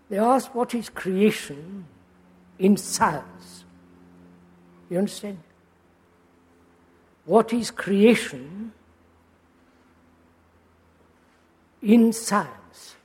[0.09, 1.85] They asked, What is creation
[2.57, 3.64] in science?
[4.89, 5.39] You understand?
[7.25, 8.71] What is creation
[11.81, 12.95] in science?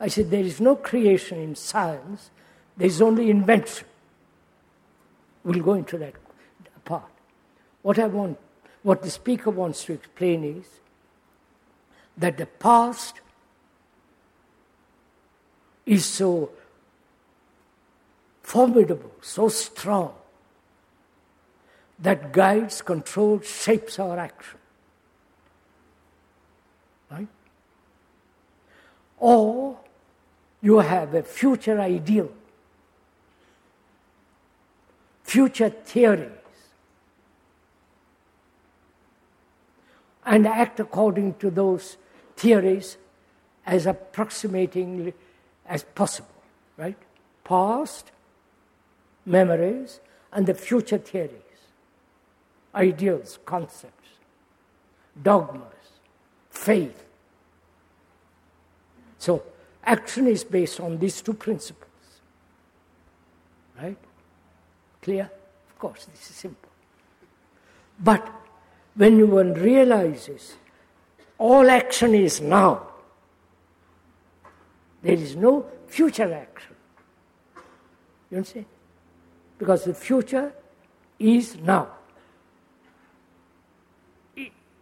[0.00, 2.30] I said, there is no creation in science,
[2.76, 3.86] there is only invention.
[5.44, 6.14] We'll go into that
[6.84, 7.10] part.
[7.82, 8.38] What I want,
[8.82, 10.66] what the speaker wants to explain is
[12.16, 13.20] that the past
[15.86, 16.50] is so
[18.50, 20.12] formidable, so strong,
[22.00, 24.58] that guides, controls, shapes our action.
[27.08, 27.28] Right?
[29.18, 29.78] Or
[30.60, 32.32] you have a future ideal,
[35.22, 36.32] future theories,
[40.26, 41.96] and act according to those
[42.36, 42.96] theories
[43.64, 45.14] as approximatingly
[45.66, 46.42] as possible,
[46.76, 46.98] right?
[47.44, 48.10] Past,
[49.30, 50.00] memories,
[50.32, 51.60] and the future theories,
[52.74, 54.08] ideals, concepts,
[55.22, 55.64] dogmas,
[56.50, 57.04] faith.
[59.18, 59.42] So,
[59.84, 61.90] Action is based on these two principles.
[63.80, 63.96] Right?
[65.02, 65.30] Clear?
[65.68, 66.68] Of course, this is simple.
[67.98, 68.28] But
[68.94, 70.54] when one realizes
[71.38, 72.86] all action is now,
[75.02, 76.76] there is no future action.
[78.30, 78.66] You understand?
[79.60, 80.54] Because the future
[81.18, 81.88] is now.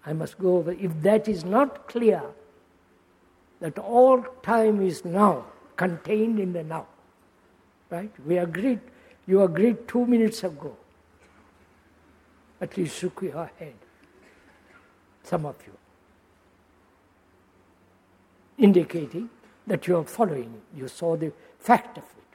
[0.06, 0.70] I must go over.
[0.70, 2.22] If that is not clear,
[3.60, 6.86] that all time is now, contained in the now.
[7.90, 8.10] Right?
[8.24, 8.78] We agreed,
[9.26, 10.76] you agreed two minutes ago.
[12.60, 13.74] At least shook your head.
[15.24, 15.72] Some of you.
[18.58, 19.28] Indicating
[19.66, 22.27] that you are following, you saw the fact of it.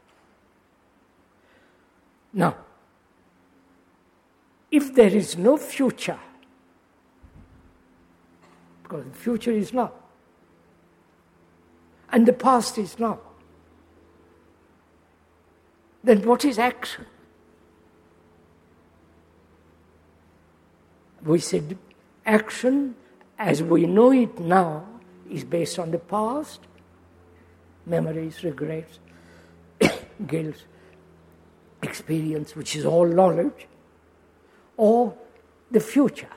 [2.34, 2.56] Now,
[4.72, 6.20] if there is no future,
[8.82, 9.92] because the future is now,
[12.12, 13.20] and the past is now.
[16.04, 17.06] Then what is action?
[21.24, 21.78] We said
[22.26, 22.96] action
[23.38, 24.86] as we know it now
[25.30, 26.60] is based on the past,
[27.86, 29.00] memories, regrets,
[30.28, 30.64] guilt,
[31.84, 33.68] experience, which is all knowledge,
[34.78, 35.16] or
[35.72, 36.30] the future,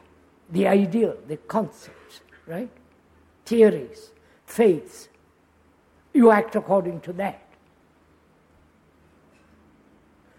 [0.51, 2.71] the ideal, the concepts, right?
[3.45, 4.11] Theories,
[4.45, 5.09] faiths.
[6.13, 7.43] You act according to that.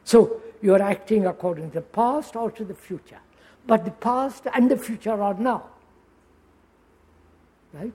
[0.04, 3.20] So you're acting according to the past or to the future.
[3.66, 5.66] But the past and the future are now.
[7.74, 7.94] Right?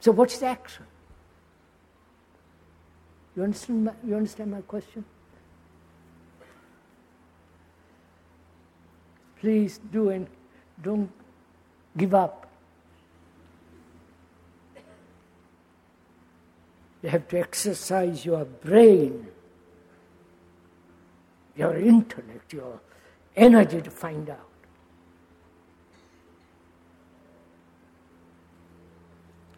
[0.00, 0.84] So what's the action?
[3.34, 5.04] You understand my, you understand my question?
[9.40, 10.28] Please do and
[10.80, 11.10] don't
[11.96, 12.46] give up.
[17.02, 19.26] You have to exercise your brain,
[21.56, 22.80] your intellect, your
[23.34, 24.48] energy to find out.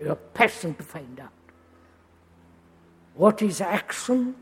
[0.01, 1.34] Your passion to find out.
[3.15, 4.35] What is action?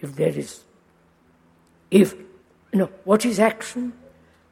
[0.00, 0.64] If there is,
[1.90, 2.14] if,
[2.72, 3.92] you know, what is action?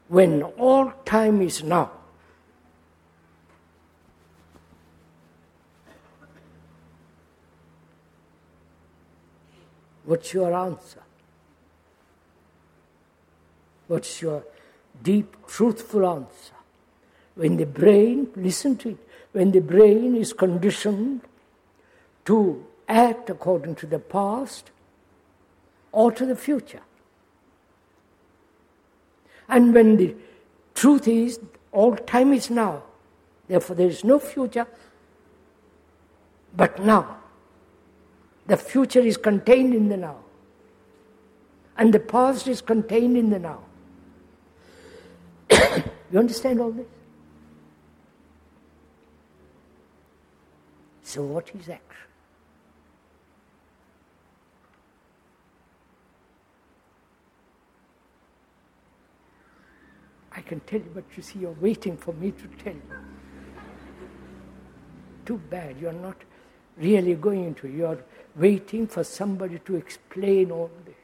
[0.07, 1.91] When all time is now.
[10.05, 11.01] What's your answer?
[13.87, 14.43] What's your
[15.01, 16.53] deep, truthful answer?
[17.35, 18.97] When the brain, listen to it,
[19.31, 21.21] when the brain is conditioned
[22.25, 24.71] to act according to the past
[25.91, 26.81] or to the future.
[29.49, 30.15] And when the
[30.75, 31.39] truth is,
[31.71, 32.83] all time is now,
[33.47, 34.67] therefore there is no future
[36.55, 37.17] but now.
[38.45, 40.17] The future is contained in the now,
[41.77, 43.59] and the past is contained in the now.
[46.11, 46.85] you understand all this?
[51.03, 52.12] So, what is action?
[60.35, 62.81] I can tell you, but you see, you're waiting for me to tell you.
[65.25, 66.17] Too bad, you're not
[66.77, 67.73] really going into it.
[67.73, 68.03] You're
[68.35, 70.95] waiting for somebody to explain all this.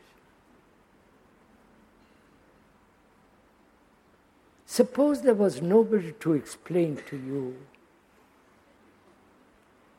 [4.66, 7.56] Suppose there was nobody to explain to you.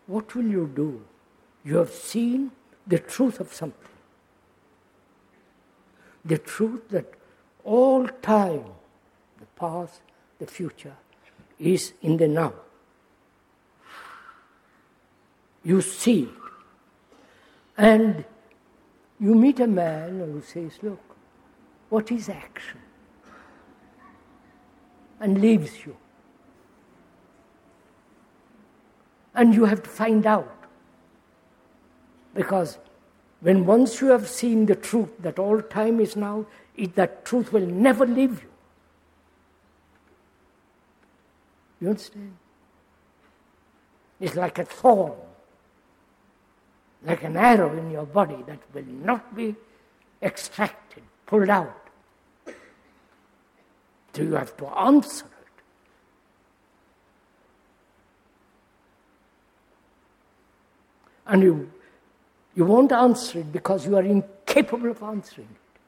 [0.07, 1.05] What will you do?
[1.65, 2.51] You have seen
[2.87, 3.89] the truth of something.
[6.25, 7.15] The truth that
[7.65, 8.65] all time
[9.61, 10.01] past,
[10.39, 10.97] the future,
[11.59, 12.55] is in the now.
[15.63, 16.29] You see.
[17.77, 18.25] And
[19.21, 21.01] you meet a man who says, Look,
[21.91, 22.81] what is action?
[25.21, 25.97] And leaves you.
[29.35, 30.57] And you have to find out.
[32.35, 32.79] Because
[33.41, 36.47] when once you have seen the truth that all time is now,
[36.77, 38.50] it, that truth will never leave you.
[41.81, 42.37] You understand?
[44.21, 45.13] It's like a thorn,
[47.05, 49.55] like an arrow in your body that will not be
[50.23, 51.89] extracted, pulled out.
[54.15, 55.63] So you have to answer it.
[61.27, 61.71] And you,
[62.55, 65.81] you won't answer it because you are incapable of answering it.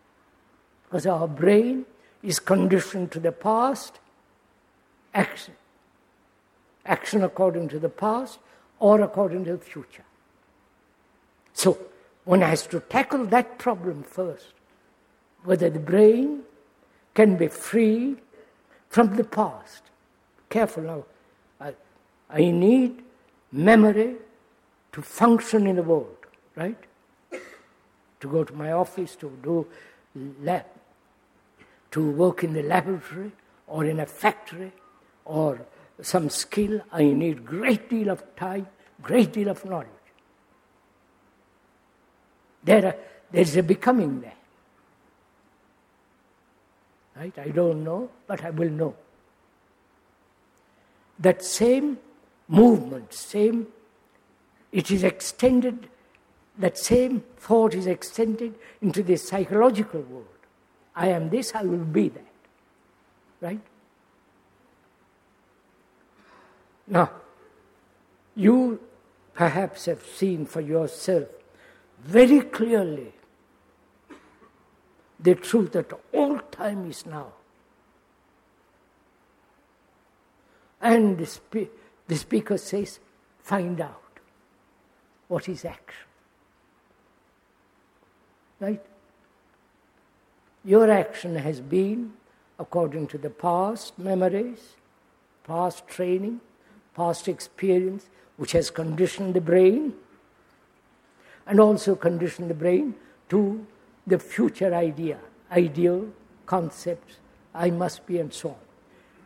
[0.85, 1.85] Because our brain
[2.23, 3.99] is conditioned to the past,
[5.13, 5.55] action,
[6.87, 8.39] action according to the past
[8.79, 10.05] or according to the future.
[11.53, 11.79] So,
[12.25, 14.55] one has to tackle that problem first
[15.45, 16.43] whether the brain
[17.15, 18.17] can be free
[18.89, 19.83] from the past.
[20.49, 21.05] Careful now.
[21.61, 21.75] I,
[22.31, 23.03] I need
[23.51, 24.17] memory
[24.93, 26.17] to function in the world,
[26.57, 26.79] right?
[28.21, 29.67] To go to my office, to do
[30.41, 30.67] lab,
[31.91, 33.33] to work in the laboratory
[33.67, 34.73] or in a factory
[35.25, 35.61] or
[36.03, 38.67] some skill, I need great deal of time,
[39.01, 39.89] great deal of knowledge.
[42.65, 42.97] There, are,
[43.31, 44.35] there's a becoming there.
[47.17, 47.39] Right?
[47.39, 48.95] I don't know, but I will know.
[51.19, 51.99] That same
[52.49, 53.67] movement, same,
[54.73, 55.89] it is extended,
[56.59, 60.27] that same thought is extended into the psychological world.
[60.95, 62.27] I am this, I will be that.
[63.41, 63.61] Right?
[66.93, 67.11] Now,
[68.37, 68.79] you
[69.33, 71.27] perhaps have seen for yourself
[72.05, 73.15] very clearly
[75.19, 77.33] the truth that all time is now.
[80.83, 81.73] And the, spe-
[82.09, 83.01] the speaker says,
[83.41, 84.19] find out.
[85.29, 86.09] what is action.
[88.61, 88.85] Right?
[90.63, 92.13] Your action has been
[92.59, 94.75] according to the past memories,
[95.45, 96.43] past training,
[96.95, 99.95] past experience, which has conditioned the brain
[101.47, 102.95] and also conditioned the brain
[103.29, 103.67] to
[104.07, 105.19] the future idea,
[105.51, 106.09] ideal,
[106.47, 107.17] concepts,
[107.55, 108.57] I must be, and so on.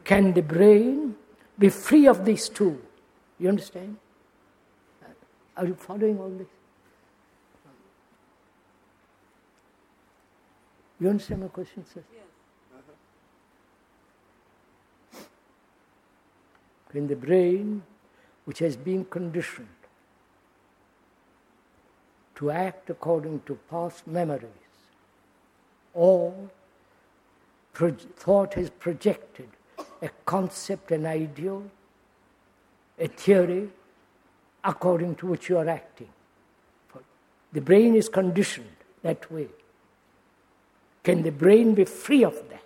[0.04, 1.16] Can the brain
[1.58, 2.80] be free of these two?
[3.38, 3.96] You understand?
[5.02, 5.08] Uh,
[5.56, 6.46] are you following all this?
[10.98, 12.02] You understand my question, sir?
[12.14, 12.24] Yes.
[16.96, 17.82] When the brain,
[18.46, 19.68] which has been conditioned
[22.36, 24.70] to act according to past memories,
[25.92, 26.32] or
[27.74, 29.50] thought has projected
[30.00, 31.64] a concept, an ideal,
[32.98, 33.68] a theory
[34.64, 36.08] according to which you are acting.
[37.52, 39.48] The brain is conditioned that way.
[41.04, 42.65] Can the brain be free of that?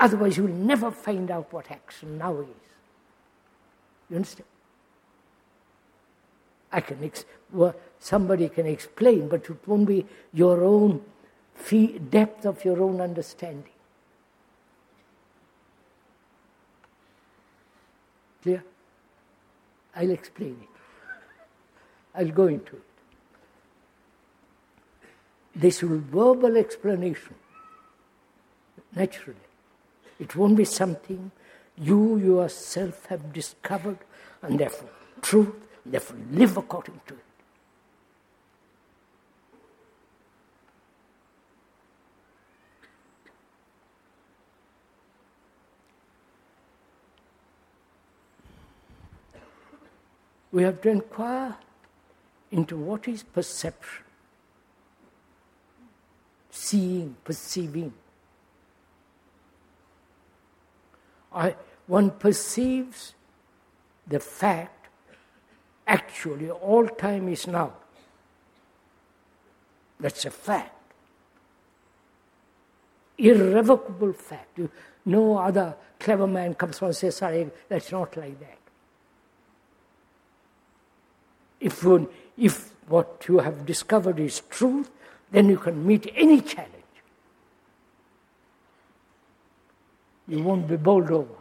[0.00, 2.46] Otherwise, you will never find out what action now is.
[4.08, 4.46] You understand?
[6.72, 11.04] I can ex- well, somebody can explain, but it won't be your own
[11.54, 13.72] fee- depth of your own understanding.
[18.42, 18.64] Clear?
[19.94, 20.68] I'll explain it.
[22.14, 22.82] I'll go into it.
[25.54, 27.34] This verbal explanation,
[28.94, 29.36] naturally.
[30.20, 31.32] It won't be something
[31.76, 33.98] you yourself have discovered
[34.42, 34.90] and therefore
[35.22, 35.54] truth,
[35.84, 37.20] and therefore live according to it.
[50.52, 51.56] we have to inquire
[52.50, 54.04] into what is perception,
[56.50, 57.92] seeing, perceiving.
[61.32, 61.54] I,
[61.86, 63.14] one perceives
[64.06, 64.88] the fact,
[65.86, 67.72] actually, all time is now.
[69.98, 70.74] That's a fact.
[73.18, 74.58] Irrevocable fact.
[75.04, 78.58] No other clever man comes and says, sorry, that's not like that.
[81.60, 81.84] If,
[82.38, 84.90] if what you have discovered is truth,
[85.30, 86.79] then you can meet any challenge.
[90.30, 91.34] You won't be bowled over.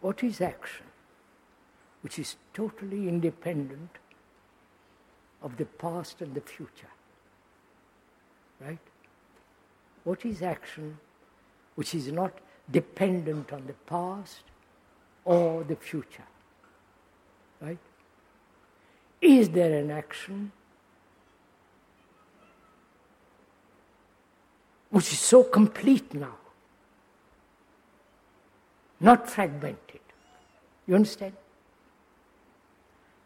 [0.00, 0.86] What is action?
[2.00, 3.90] Which is totally independent
[5.42, 6.92] of the past and the future.
[8.60, 8.78] Right?
[10.04, 10.98] What is action
[11.74, 12.32] which is not
[12.70, 14.42] dependent on the past
[15.26, 16.28] or the future.
[17.60, 17.78] Right?
[19.20, 20.52] Is there an action
[24.94, 26.36] which is so complete now,
[29.00, 29.98] not fragmented?
[30.86, 31.32] You understand?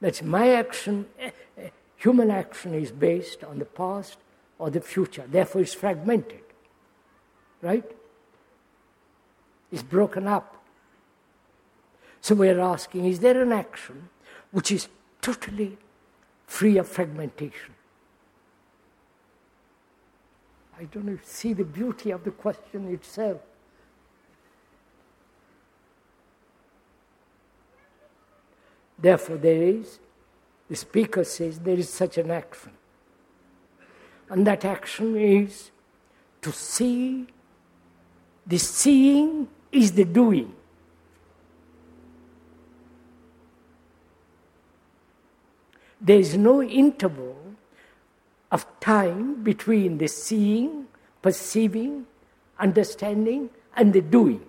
[0.01, 4.17] That's my action, eh, eh, human action is based on the past
[4.59, 6.41] or the future, therefore it's fragmented.
[7.61, 7.85] Right?
[9.71, 10.65] It's broken up.
[12.23, 14.09] So we're asking is there an action
[14.53, 14.89] which is
[15.21, 15.77] totally
[16.47, 17.75] free of fragmentation?
[20.79, 23.41] I don't see the beauty of the question itself.
[28.97, 29.99] Therefore, there is,
[30.69, 32.73] the speaker says, there is such an action.
[34.29, 35.71] And that action is
[36.43, 37.27] to see
[38.47, 40.55] the seeing is the doing.
[46.01, 47.48] There is no interval
[48.51, 50.87] of time between the seeing,
[51.23, 52.07] perceiving,
[52.59, 54.41] understanding, and the doing.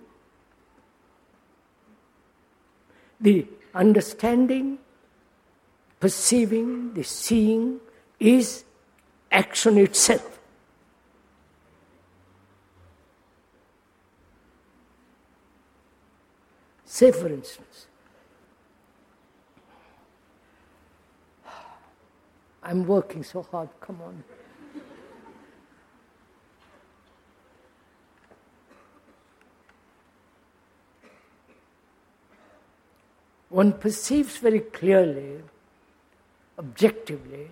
[3.20, 4.78] The understanding,
[6.00, 7.80] perceiving, the seeing
[8.18, 8.64] is
[9.30, 10.38] action itself.
[16.86, 17.86] Say, for instance,
[22.62, 24.22] I'm working so hard, come on.
[33.48, 35.40] One perceives very clearly,
[36.58, 37.48] objectively,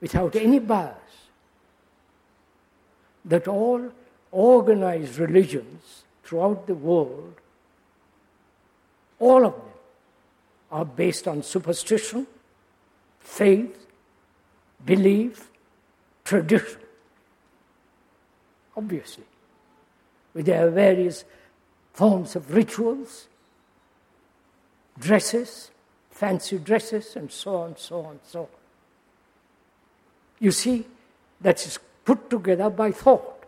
[0.00, 0.94] without any bias,
[3.24, 3.90] that all
[4.30, 7.34] organized religions throughout the world,
[9.18, 9.62] all of them
[10.70, 12.26] are based on superstition,
[13.28, 13.86] faith,
[14.84, 15.50] belief,
[16.24, 16.80] tradition.
[18.76, 19.24] Obviously.
[20.32, 21.24] With their various
[21.92, 23.28] forms of rituals,
[24.98, 25.70] dresses,
[26.10, 28.46] fancy dresses, and so on, so on, so on.
[30.40, 30.86] You see,
[31.40, 33.44] that is put together by thought,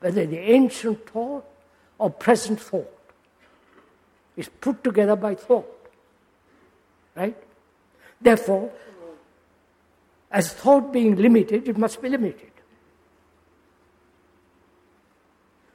[0.00, 1.44] whether the ancient thought
[1.98, 2.90] or present thought
[4.36, 5.70] is put together by thought.
[7.14, 7.36] Right?
[8.24, 8.72] Therefore,
[10.30, 12.50] as thought being limited, it must be limited.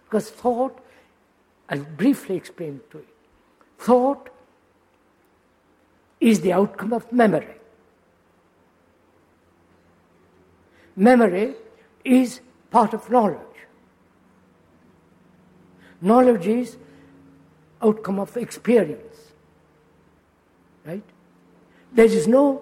[0.06, 0.84] Because thought,
[1.70, 3.06] I'll briefly explain to you.
[3.78, 4.30] Thought
[6.20, 7.56] is the outcome of memory.
[10.96, 11.54] Memory
[12.04, 12.42] is
[12.72, 13.38] part of knowledge.
[16.02, 16.78] Knowledge is
[17.80, 19.34] outcome of experience.
[20.84, 21.04] Right?
[21.94, 22.62] There is no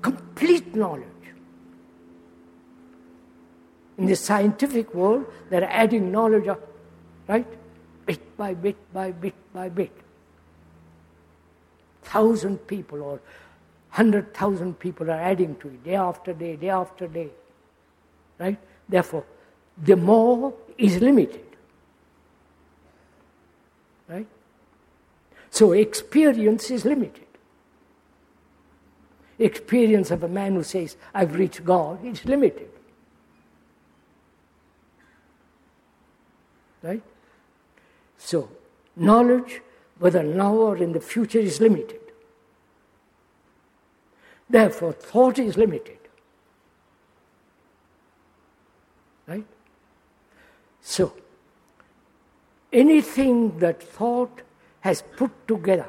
[0.00, 1.06] complete knowledge.
[3.98, 6.58] In the scientific world, they're adding knowledge, of,
[7.28, 7.46] right?
[8.06, 9.92] Bit by bit by bit by bit.
[12.02, 13.20] Thousand people or
[13.90, 17.28] hundred thousand people are adding to it day after day, day after day.
[18.38, 18.58] Right?
[18.88, 19.24] Therefore,
[19.80, 21.46] the more is limited.
[24.08, 24.26] Right?
[25.50, 27.26] So experience is limited.
[29.42, 32.70] Experience of a man who says, I've reached God, is limited.
[36.80, 37.02] Right?
[38.18, 38.48] So,
[38.94, 39.60] knowledge,
[39.98, 41.98] whether now or in the future, is limited.
[44.48, 45.98] Therefore, thought is limited.
[49.26, 49.46] Right?
[50.82, 51.14] So,
[52.72, 54.42] anything that thought
[54.82, 55.88] has put together,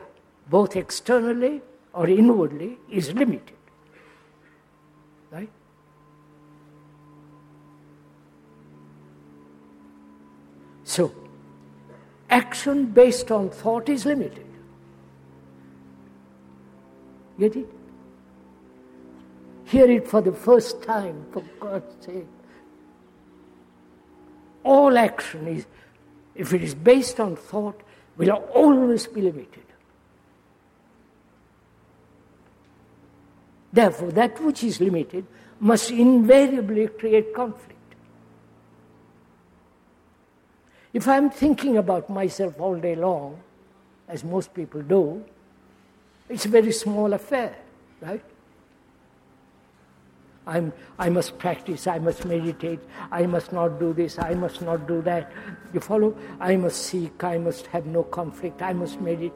[0.49, 1.61] both externally
[1.93, 3.55] or inwardly, is limited.
[5.31, 5.49] Right?
[10.83, 11.13] So,
[12.29, 14.45] action based on thought is limited.
[17.39, 17.67] Get it?
[19.65, 22.27] Hear it for the first time, for God's sake.
[24.63, 25.65] All action is,
[26.35, 27.81] if it is based on thought,
[28.17, 29.63] will always be limited.
[33.73, 35.25] Therefore, that which is limited
[35.59, 37.71] must invariably create conflict.
[40.93, 43.41] If I'm thinking about myself all day long,
[44.07, 45.25] as most people do,
[46.29, 47.55] it's a very small affair,
[47.99, 48.23] right?
[50.45, 52.79] I'm, I must practice, I must meditate,
[53.11, 55.31] I must not do this, I must not do that.
[55.73, 56.15] You follow?
[56.39, 59.31] I must seek, I must have no conflict, I must meditate.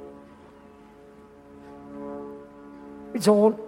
[3.15, 3.66] It's all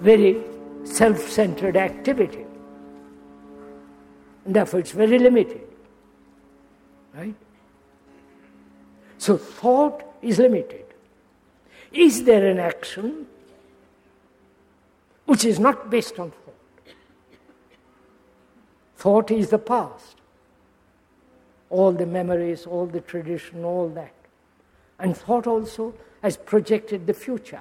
[0.00, 0.42] very
[0.84, 2.44] self centered activity.
[4.44, 5.66] And therefore, it's very limited.
[7.14, 7.34] Right?
[9.18, 10.86] So, thought is limited.
[11.92, 13.26] Is there an action
[15.30, 16.94] which is not based on thought.
[18.96, 20.16] Thought is the past.
[21.68, 24.12] All the memories, all the tradition, all that.
[24.98, 27.60] And thought also has projected the future.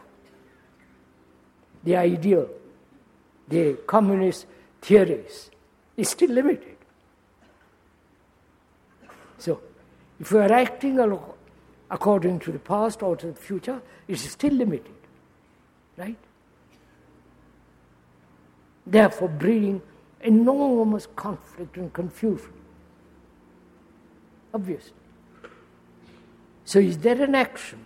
[1.83, 2.49] The ideal,
[3.47, 4.45] the communist
[4.81, 5.49] theories
[5.97, 6.75] is still limited.
[9.37, 9.61] So,
[10.19, 10.99] if we are acting
[11.89, 14.93] according to the past or to the future, it is still limited.
[15.97, 16.17] Right?
[18.89, 19.81] therefore breeding
[20.21, 22.51] enormous conflict and confusion.
[24.53, 24.93] Obviously.
[26.65, 27.85] So, is there an action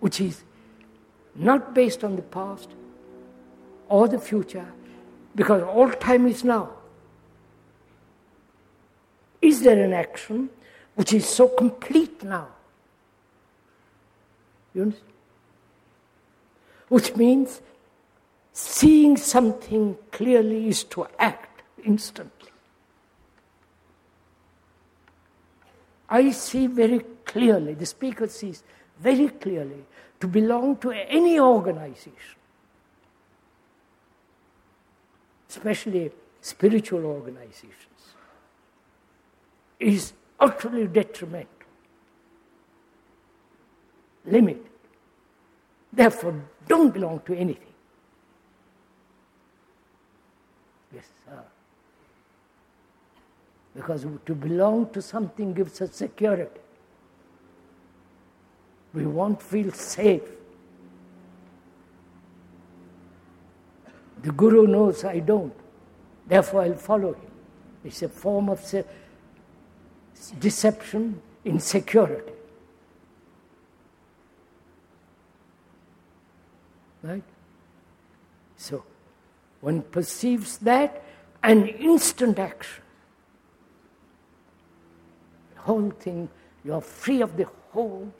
[0.00, 0.42] which is
[1.38, 2.68] not based on the past
[3.88, 4.66] or the future,
[5.34, 6.70] because all time is now?
[9.40, 10.50] Is there an action
[10.94, 12.48] which is so complete now?
[14.74, 15.12] You understand?
[16.88, 17.60] Which means
[18.60, 22.50] Seeing something clearly is to act instantly.
[26.10, 28.64] I see very clearly, the speaker sees
[28.98, 29.84] very clearly,
[30.20, 32.12] to belong to any organization,
[35.48, 36.10] especially
[36.40, 37.74] spiritual organizations,
[39.78, 41.48] is utterly detrimental,
[44.24, 44.64] limited.
[45.92, 47.74] Therefore, don't belong to anything.
[50.94, 51.42] Yes, sir.
[53.74, 56.60] Because to belong to something gives us security.
[58.94, 60.22] We won't feel safe.
[64.22, 65.54] The Guru knows I don't.
[66.26, 67.30] Therefore, I'll follow him.
[67.84, 68.84] It's a form of se-
[70.38, 72.32] deception, insecurity.
[77.02, 77.22] Right?
[78.56, 78.84] So,
[79.60, 81.04] one perceives that
[81.42, 82.82] and instant action.
[85.54, 86.28] The whole thing,
[86.64, 88.12] you are free of the whole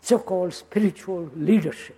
[0.00, 1.96] so called spiritual leadership.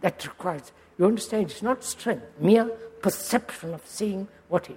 [0.00, 2.66] That requires, you understand, it's not strength, mere
[3.02, 4.76] perception of seeing what is.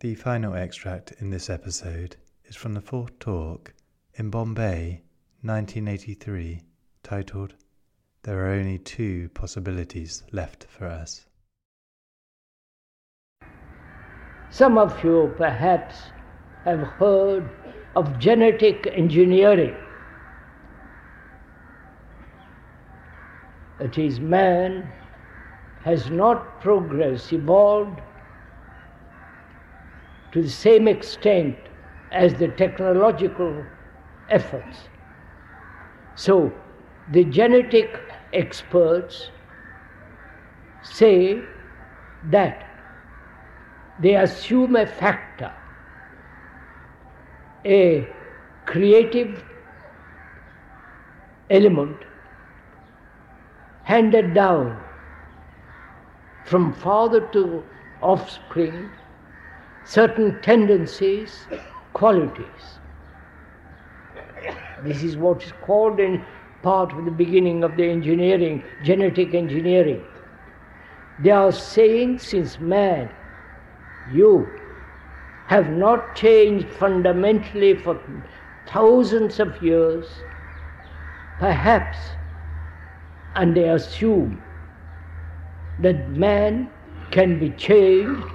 [0.00, 2.14] The final extract in this episode
[2.44, 3.74] is from the fourth talk
[4.18, 5.00] in Bombay,
[5.42, 6.60] 1983,
[7.04, 7.54] titled
[8.24, 11.26] There Are Only Two Possibilities Left for Us.
[14.50, 15.94] Some of you perhaps
[16.64, 17.48] have heard
[17.94, 19.76] of genetic engineering.
[23.78, 24.90] That is, man
[25.82, 28.00] has not progressed, evolved
[30.32, 31.56] to the same extent
[32.10, 33.64] as the technological
[34.30, 34.88] efforts.
[36.16, 36.52] So,
[37.12, 37.98] the genetic
[38.32, 39.30] experts
[40.82, 41.40] say
[42.30, 42.64] that
[44.00, 45.52] they assume a factor,
[47.64, 48.08] a
[48.66, 49.44] creative
[51.50, 51.96] element
[53.84, 54.78] handed down
[56.44, 57.64] from father to
[58.02, 58.90] offspring
[59.84, 61.46] certain tendencies,
[61.94, 62.77] qualities.
[64.84, 66.24] This is what is called in
[66.62, 70.04] part of the beginning of the engineering, genetic engineering.
[71.20, 73.10] They are saying since man,
[74.12, 74.48] you
[75.46, 78.00] have not changed fundamentally for
[78.66, 80.06] thousands of years,
[81.38, 81.98] perhaps,
[83.34, 84.42] and they assume
[85.80, 86.70] that man
[87.10, 88.26] can be changed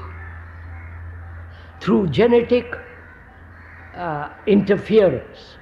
[1.79, 2.73] through genetic
[3.95, 5.57] uh, interference.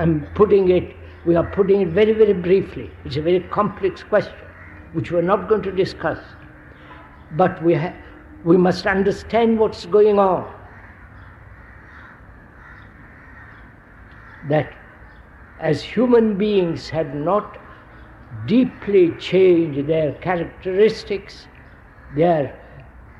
[0.00, 0.96] I'm putting it,
[1.26, 2.90] we are putting it very, very briefly.
[3.04, 4.32] It's a very complex question,
[4.94, 6.18] which we're not going to discuss.
[7.32, 7.92] But we, ha-
[8.42, 10.50] we must understand what's going on.
[14.48, 14.72] That
[15.58, 17.58] as human beings have not
[18.46, 21.46] deeply changed their characteristics,
[22.16, 22.58] their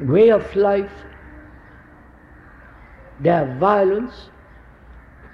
[0.00, 1.04] way of life,
[3.20, 4.30] their violence,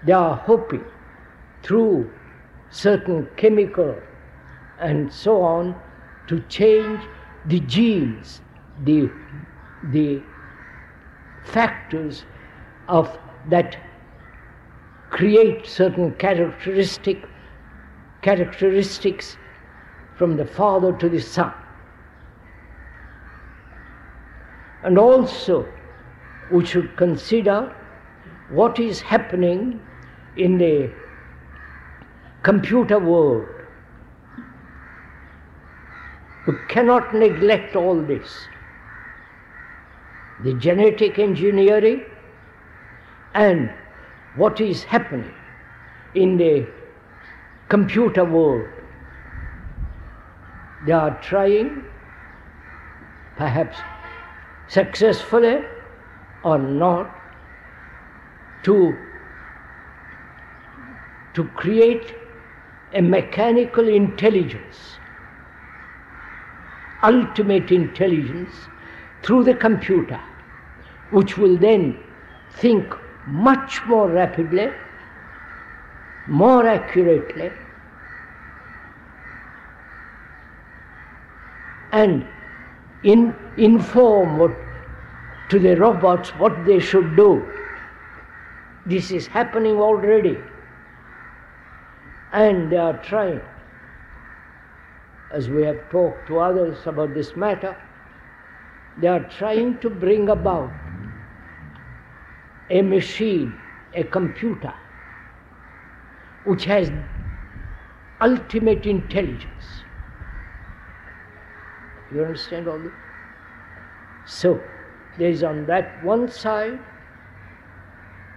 [0.05, 0.85] they are hoping
[1.67, 2.09] through
[2.71, 3.97] certain chemical
[4.79, 5.75] and so on
[6.29, 7.01] to change
[7.47, 8.41] the genes,
[8.85, 9.11] the,
[9.91, 10.23] the
[11.45, 12.25] factors
[12.89, 13.77] of that
[15.11, 17.25] create certain characteristic
[18.23, 19.37] characteristics
[20.17, 21.53] from the father to the son.
[24.83, 25.67] And also,
[26.51, 27.75] we should consider
[28.51, 29.81] what is happening
[30.37, 30.93] in the
[32.47, 33.49] computer world.
[36.47, 38.35] We cannot neglect all this.
[40.45, 42.05] The genetic engineering
[43.35, 43.73] and
[44.37, 45.35] what is happening
[46.15, 46.69] in the
[47.69, 48.69] computer world.
[50.87, 51.83] They are trying,
[53.37, 53.77] perhaps
[54.69, 55.57] successfully
[56.45, 57.11] or not,
[58.63, 58.97] to,
[61.35, 62.16] to create
[62.97, 64.77] a mechanical intelligence,
[67.03, 68.55] ultimate intelligence
[69.23, 70.19] through the computer,
[71.11, 71.99] which will then
[72.55, 72.95] think
[73.27, 74.71] much more rapidly,
[76.27, 77.51] more accurately,
[81.93, 82.27] and
[83.03, 84.57] in, inform what,
[85.51, 87.47] to the robots what they should do.
[88.87, 90.39] This is happening already.
[92.33, 93.41] And they are trying,
[95.33, 97.77] as we have talked to others about this matter,
[98.99, 100.71] they are trying to bring about
[102.71, 103.59] a machine,
[103.95, 104.75] a computer,
[106.45, 106.91] which has
[108.21, 109.65] ultimate intelligence.
[112.13, 112.93] You understand all this?
[114.27, 114.61] So,
[115.19, 116.79] there is on that one side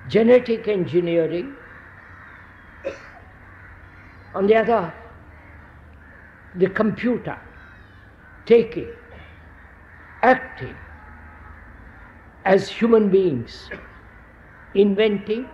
[0.07, 1.55] genetic engineering,
[4.33, 4.93] on the other,
[6.55, 7.37] the computer
[8.45, 8.89] taking,
[10.23, 10.75] acting
[12.45, 13.69] as human beings,
[14.73, 15.47] inventing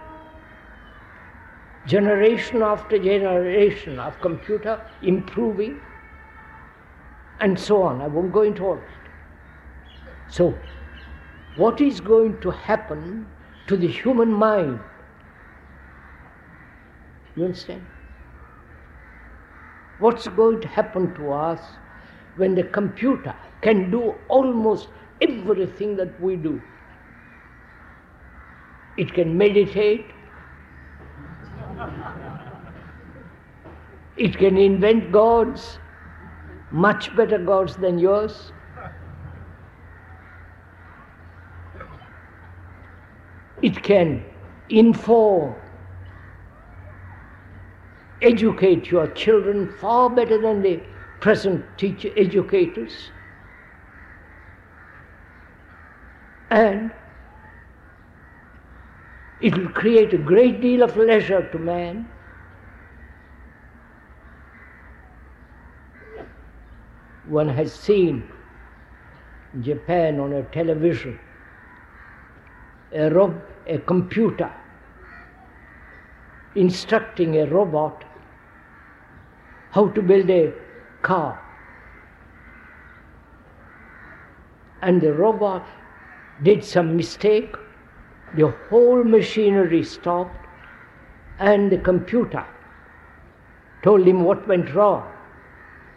[1.85, 5.79] generation after generation of computer, improving,
[7.41, 8.01] and so on.
[8.01, 10.33] I won't go into all that.
[10.33, 10.57] So,
[11.57, 13.27] what is going to happen
[13.67, 14.79] to the human mind?
[17.35, 17.85] You understand?
[19.99, 21.61] What's going to happen to us
[22.35, 24.89] when the computer can do almost
[25.21, 26.61] everything that we do?
[28.97, 30.05] It can meditate,
[34.17, 35.79] it can invent gods,
[36.71, 38.51] much better gods than yours.
[43.61, 44.25] It can
[44.69, 45.55] inform,
[48.25, 50.81] educate your children far better than the
[51.19, 53.11] present teacher educators.
[56.49, 56.91] And
[59.41, 62.07] it will create a great deal of leisure to man.
[67.27, 68.31] One has seen
[69.61, 71.19] Japan on a television
[72.93, 74.51] a, rob- a computer
[76.55, 78.03] instructing a robot
[79.75, 80.53] how to build a
[81.01, 81.39] car.
[84.81, 85.67] And the robot
[86.43, 87.55] did some mistake
[88.35, 90.35] the whole machinery stopped,
[91.39, 92.45] and the computer
[93.83, 95.09] told him what went wrong.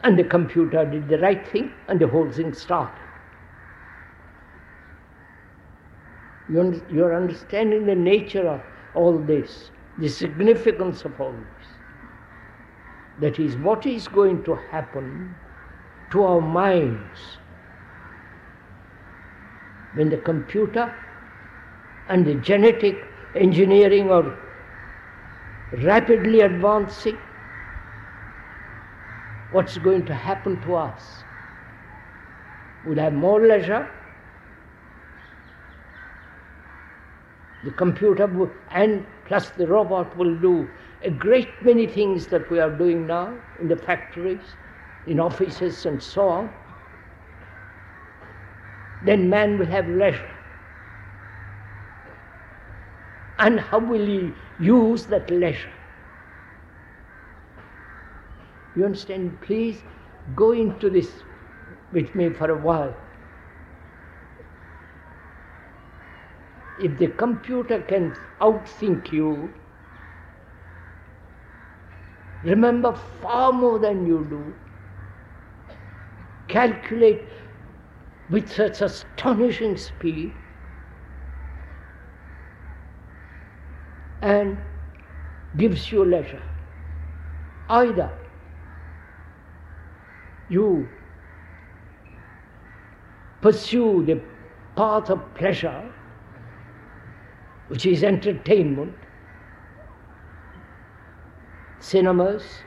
[0.05, 2.95] And the computer did the right thing, and the whole thing started.
[6.49, 8.61] You're understanding the nature of
[8.95, 11.58] all this, the significance of all this.
[13.21, 15.35] That is, what is going to happen
[16.13, 17.19] to our minds
[19.95, 20.95] when the computer
[22.09, 22.97] and the genetic
[23.35, 24.39] engineering are
[25.83, 27.19] rapidly advancing,
[29.51, 31.25] what's going to happen to us?
[32.87, 33.89] We'll have more leisure.
[37.65, 38.31] The computer
[38.71, 40.69] and plus the robot will do
[41.03, 44.57] a great many things that we are doing now in the factories,
[45.07, 46.53] in offices, and so on.
[49.03, 50.31] Then man will have leisure.
[53.39, 55.73] And how will he use that leisure?
[58.75, 59.41] You understand?
[59.41, 59.83] Please
[60.35, 61.23] go into this
[61.93, 62.95] with me for a while.
[66.81, 69.53] If the computer can outthink you,
[72.43, 74.55] remember far more than you do,
[76.49, 77.23] calculate
[78.31, 80.33] with such astonishing speed,
[84.23, 84.59] and
[85.57, 86.43] gives you leisure.
[87.69, 88.11] Either
[90.49, 90.89] you
[93.41, 94.21] pursue the
[94.77, 95.93] path of pleasure,
[97.69, 98.95] which is entertainment,
[101.81, 102.63] cinemas,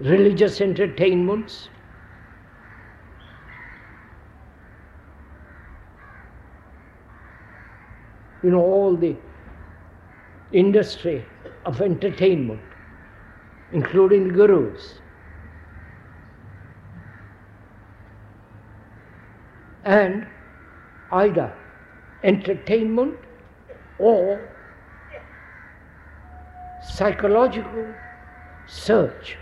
[0.00, 1.68] religious entertainments,
[8.42, 9.16] you know, all the
[10.52, 11.24] industry
[11.64, 12.60] of entertainment,
[13.72, 14.98] including gurus.
[19.84, 20.26] And
[21.10, 21.52] either
[22.22, 23.18] entertainment
[23.98, 24.51] or
[26.82, 27.94] psychological
[28.66, 29.36] search.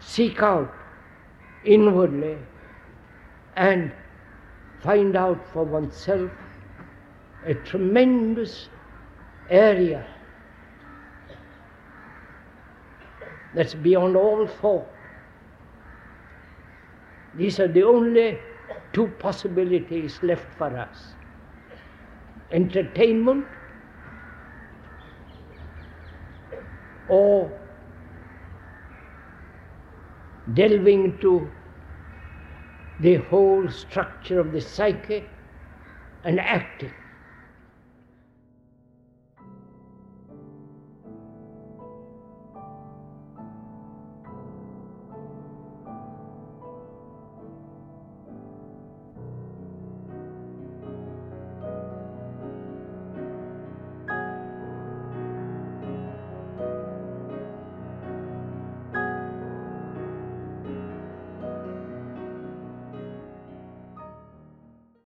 [0.00, 0.72] Seek out
[1.64, 2.38] inwardly
[3.56, 3.92] and
[4.80, 6.30] find out for oneself
[7.44, 8.68] a tremendous
[9.50, 10.06] area
[13.54, 14.86] that's beyond all thought.
[17.34, 18.38] These are the only
[18.92, 21.14] two possibilities left for us
[22.52, 23.46] entertainment
[27.08, 27.60] or
[30.52, 31.52] delving into
[32.98, 35.30] the whole structure of the psyche
[36.24, 36.92] and acting.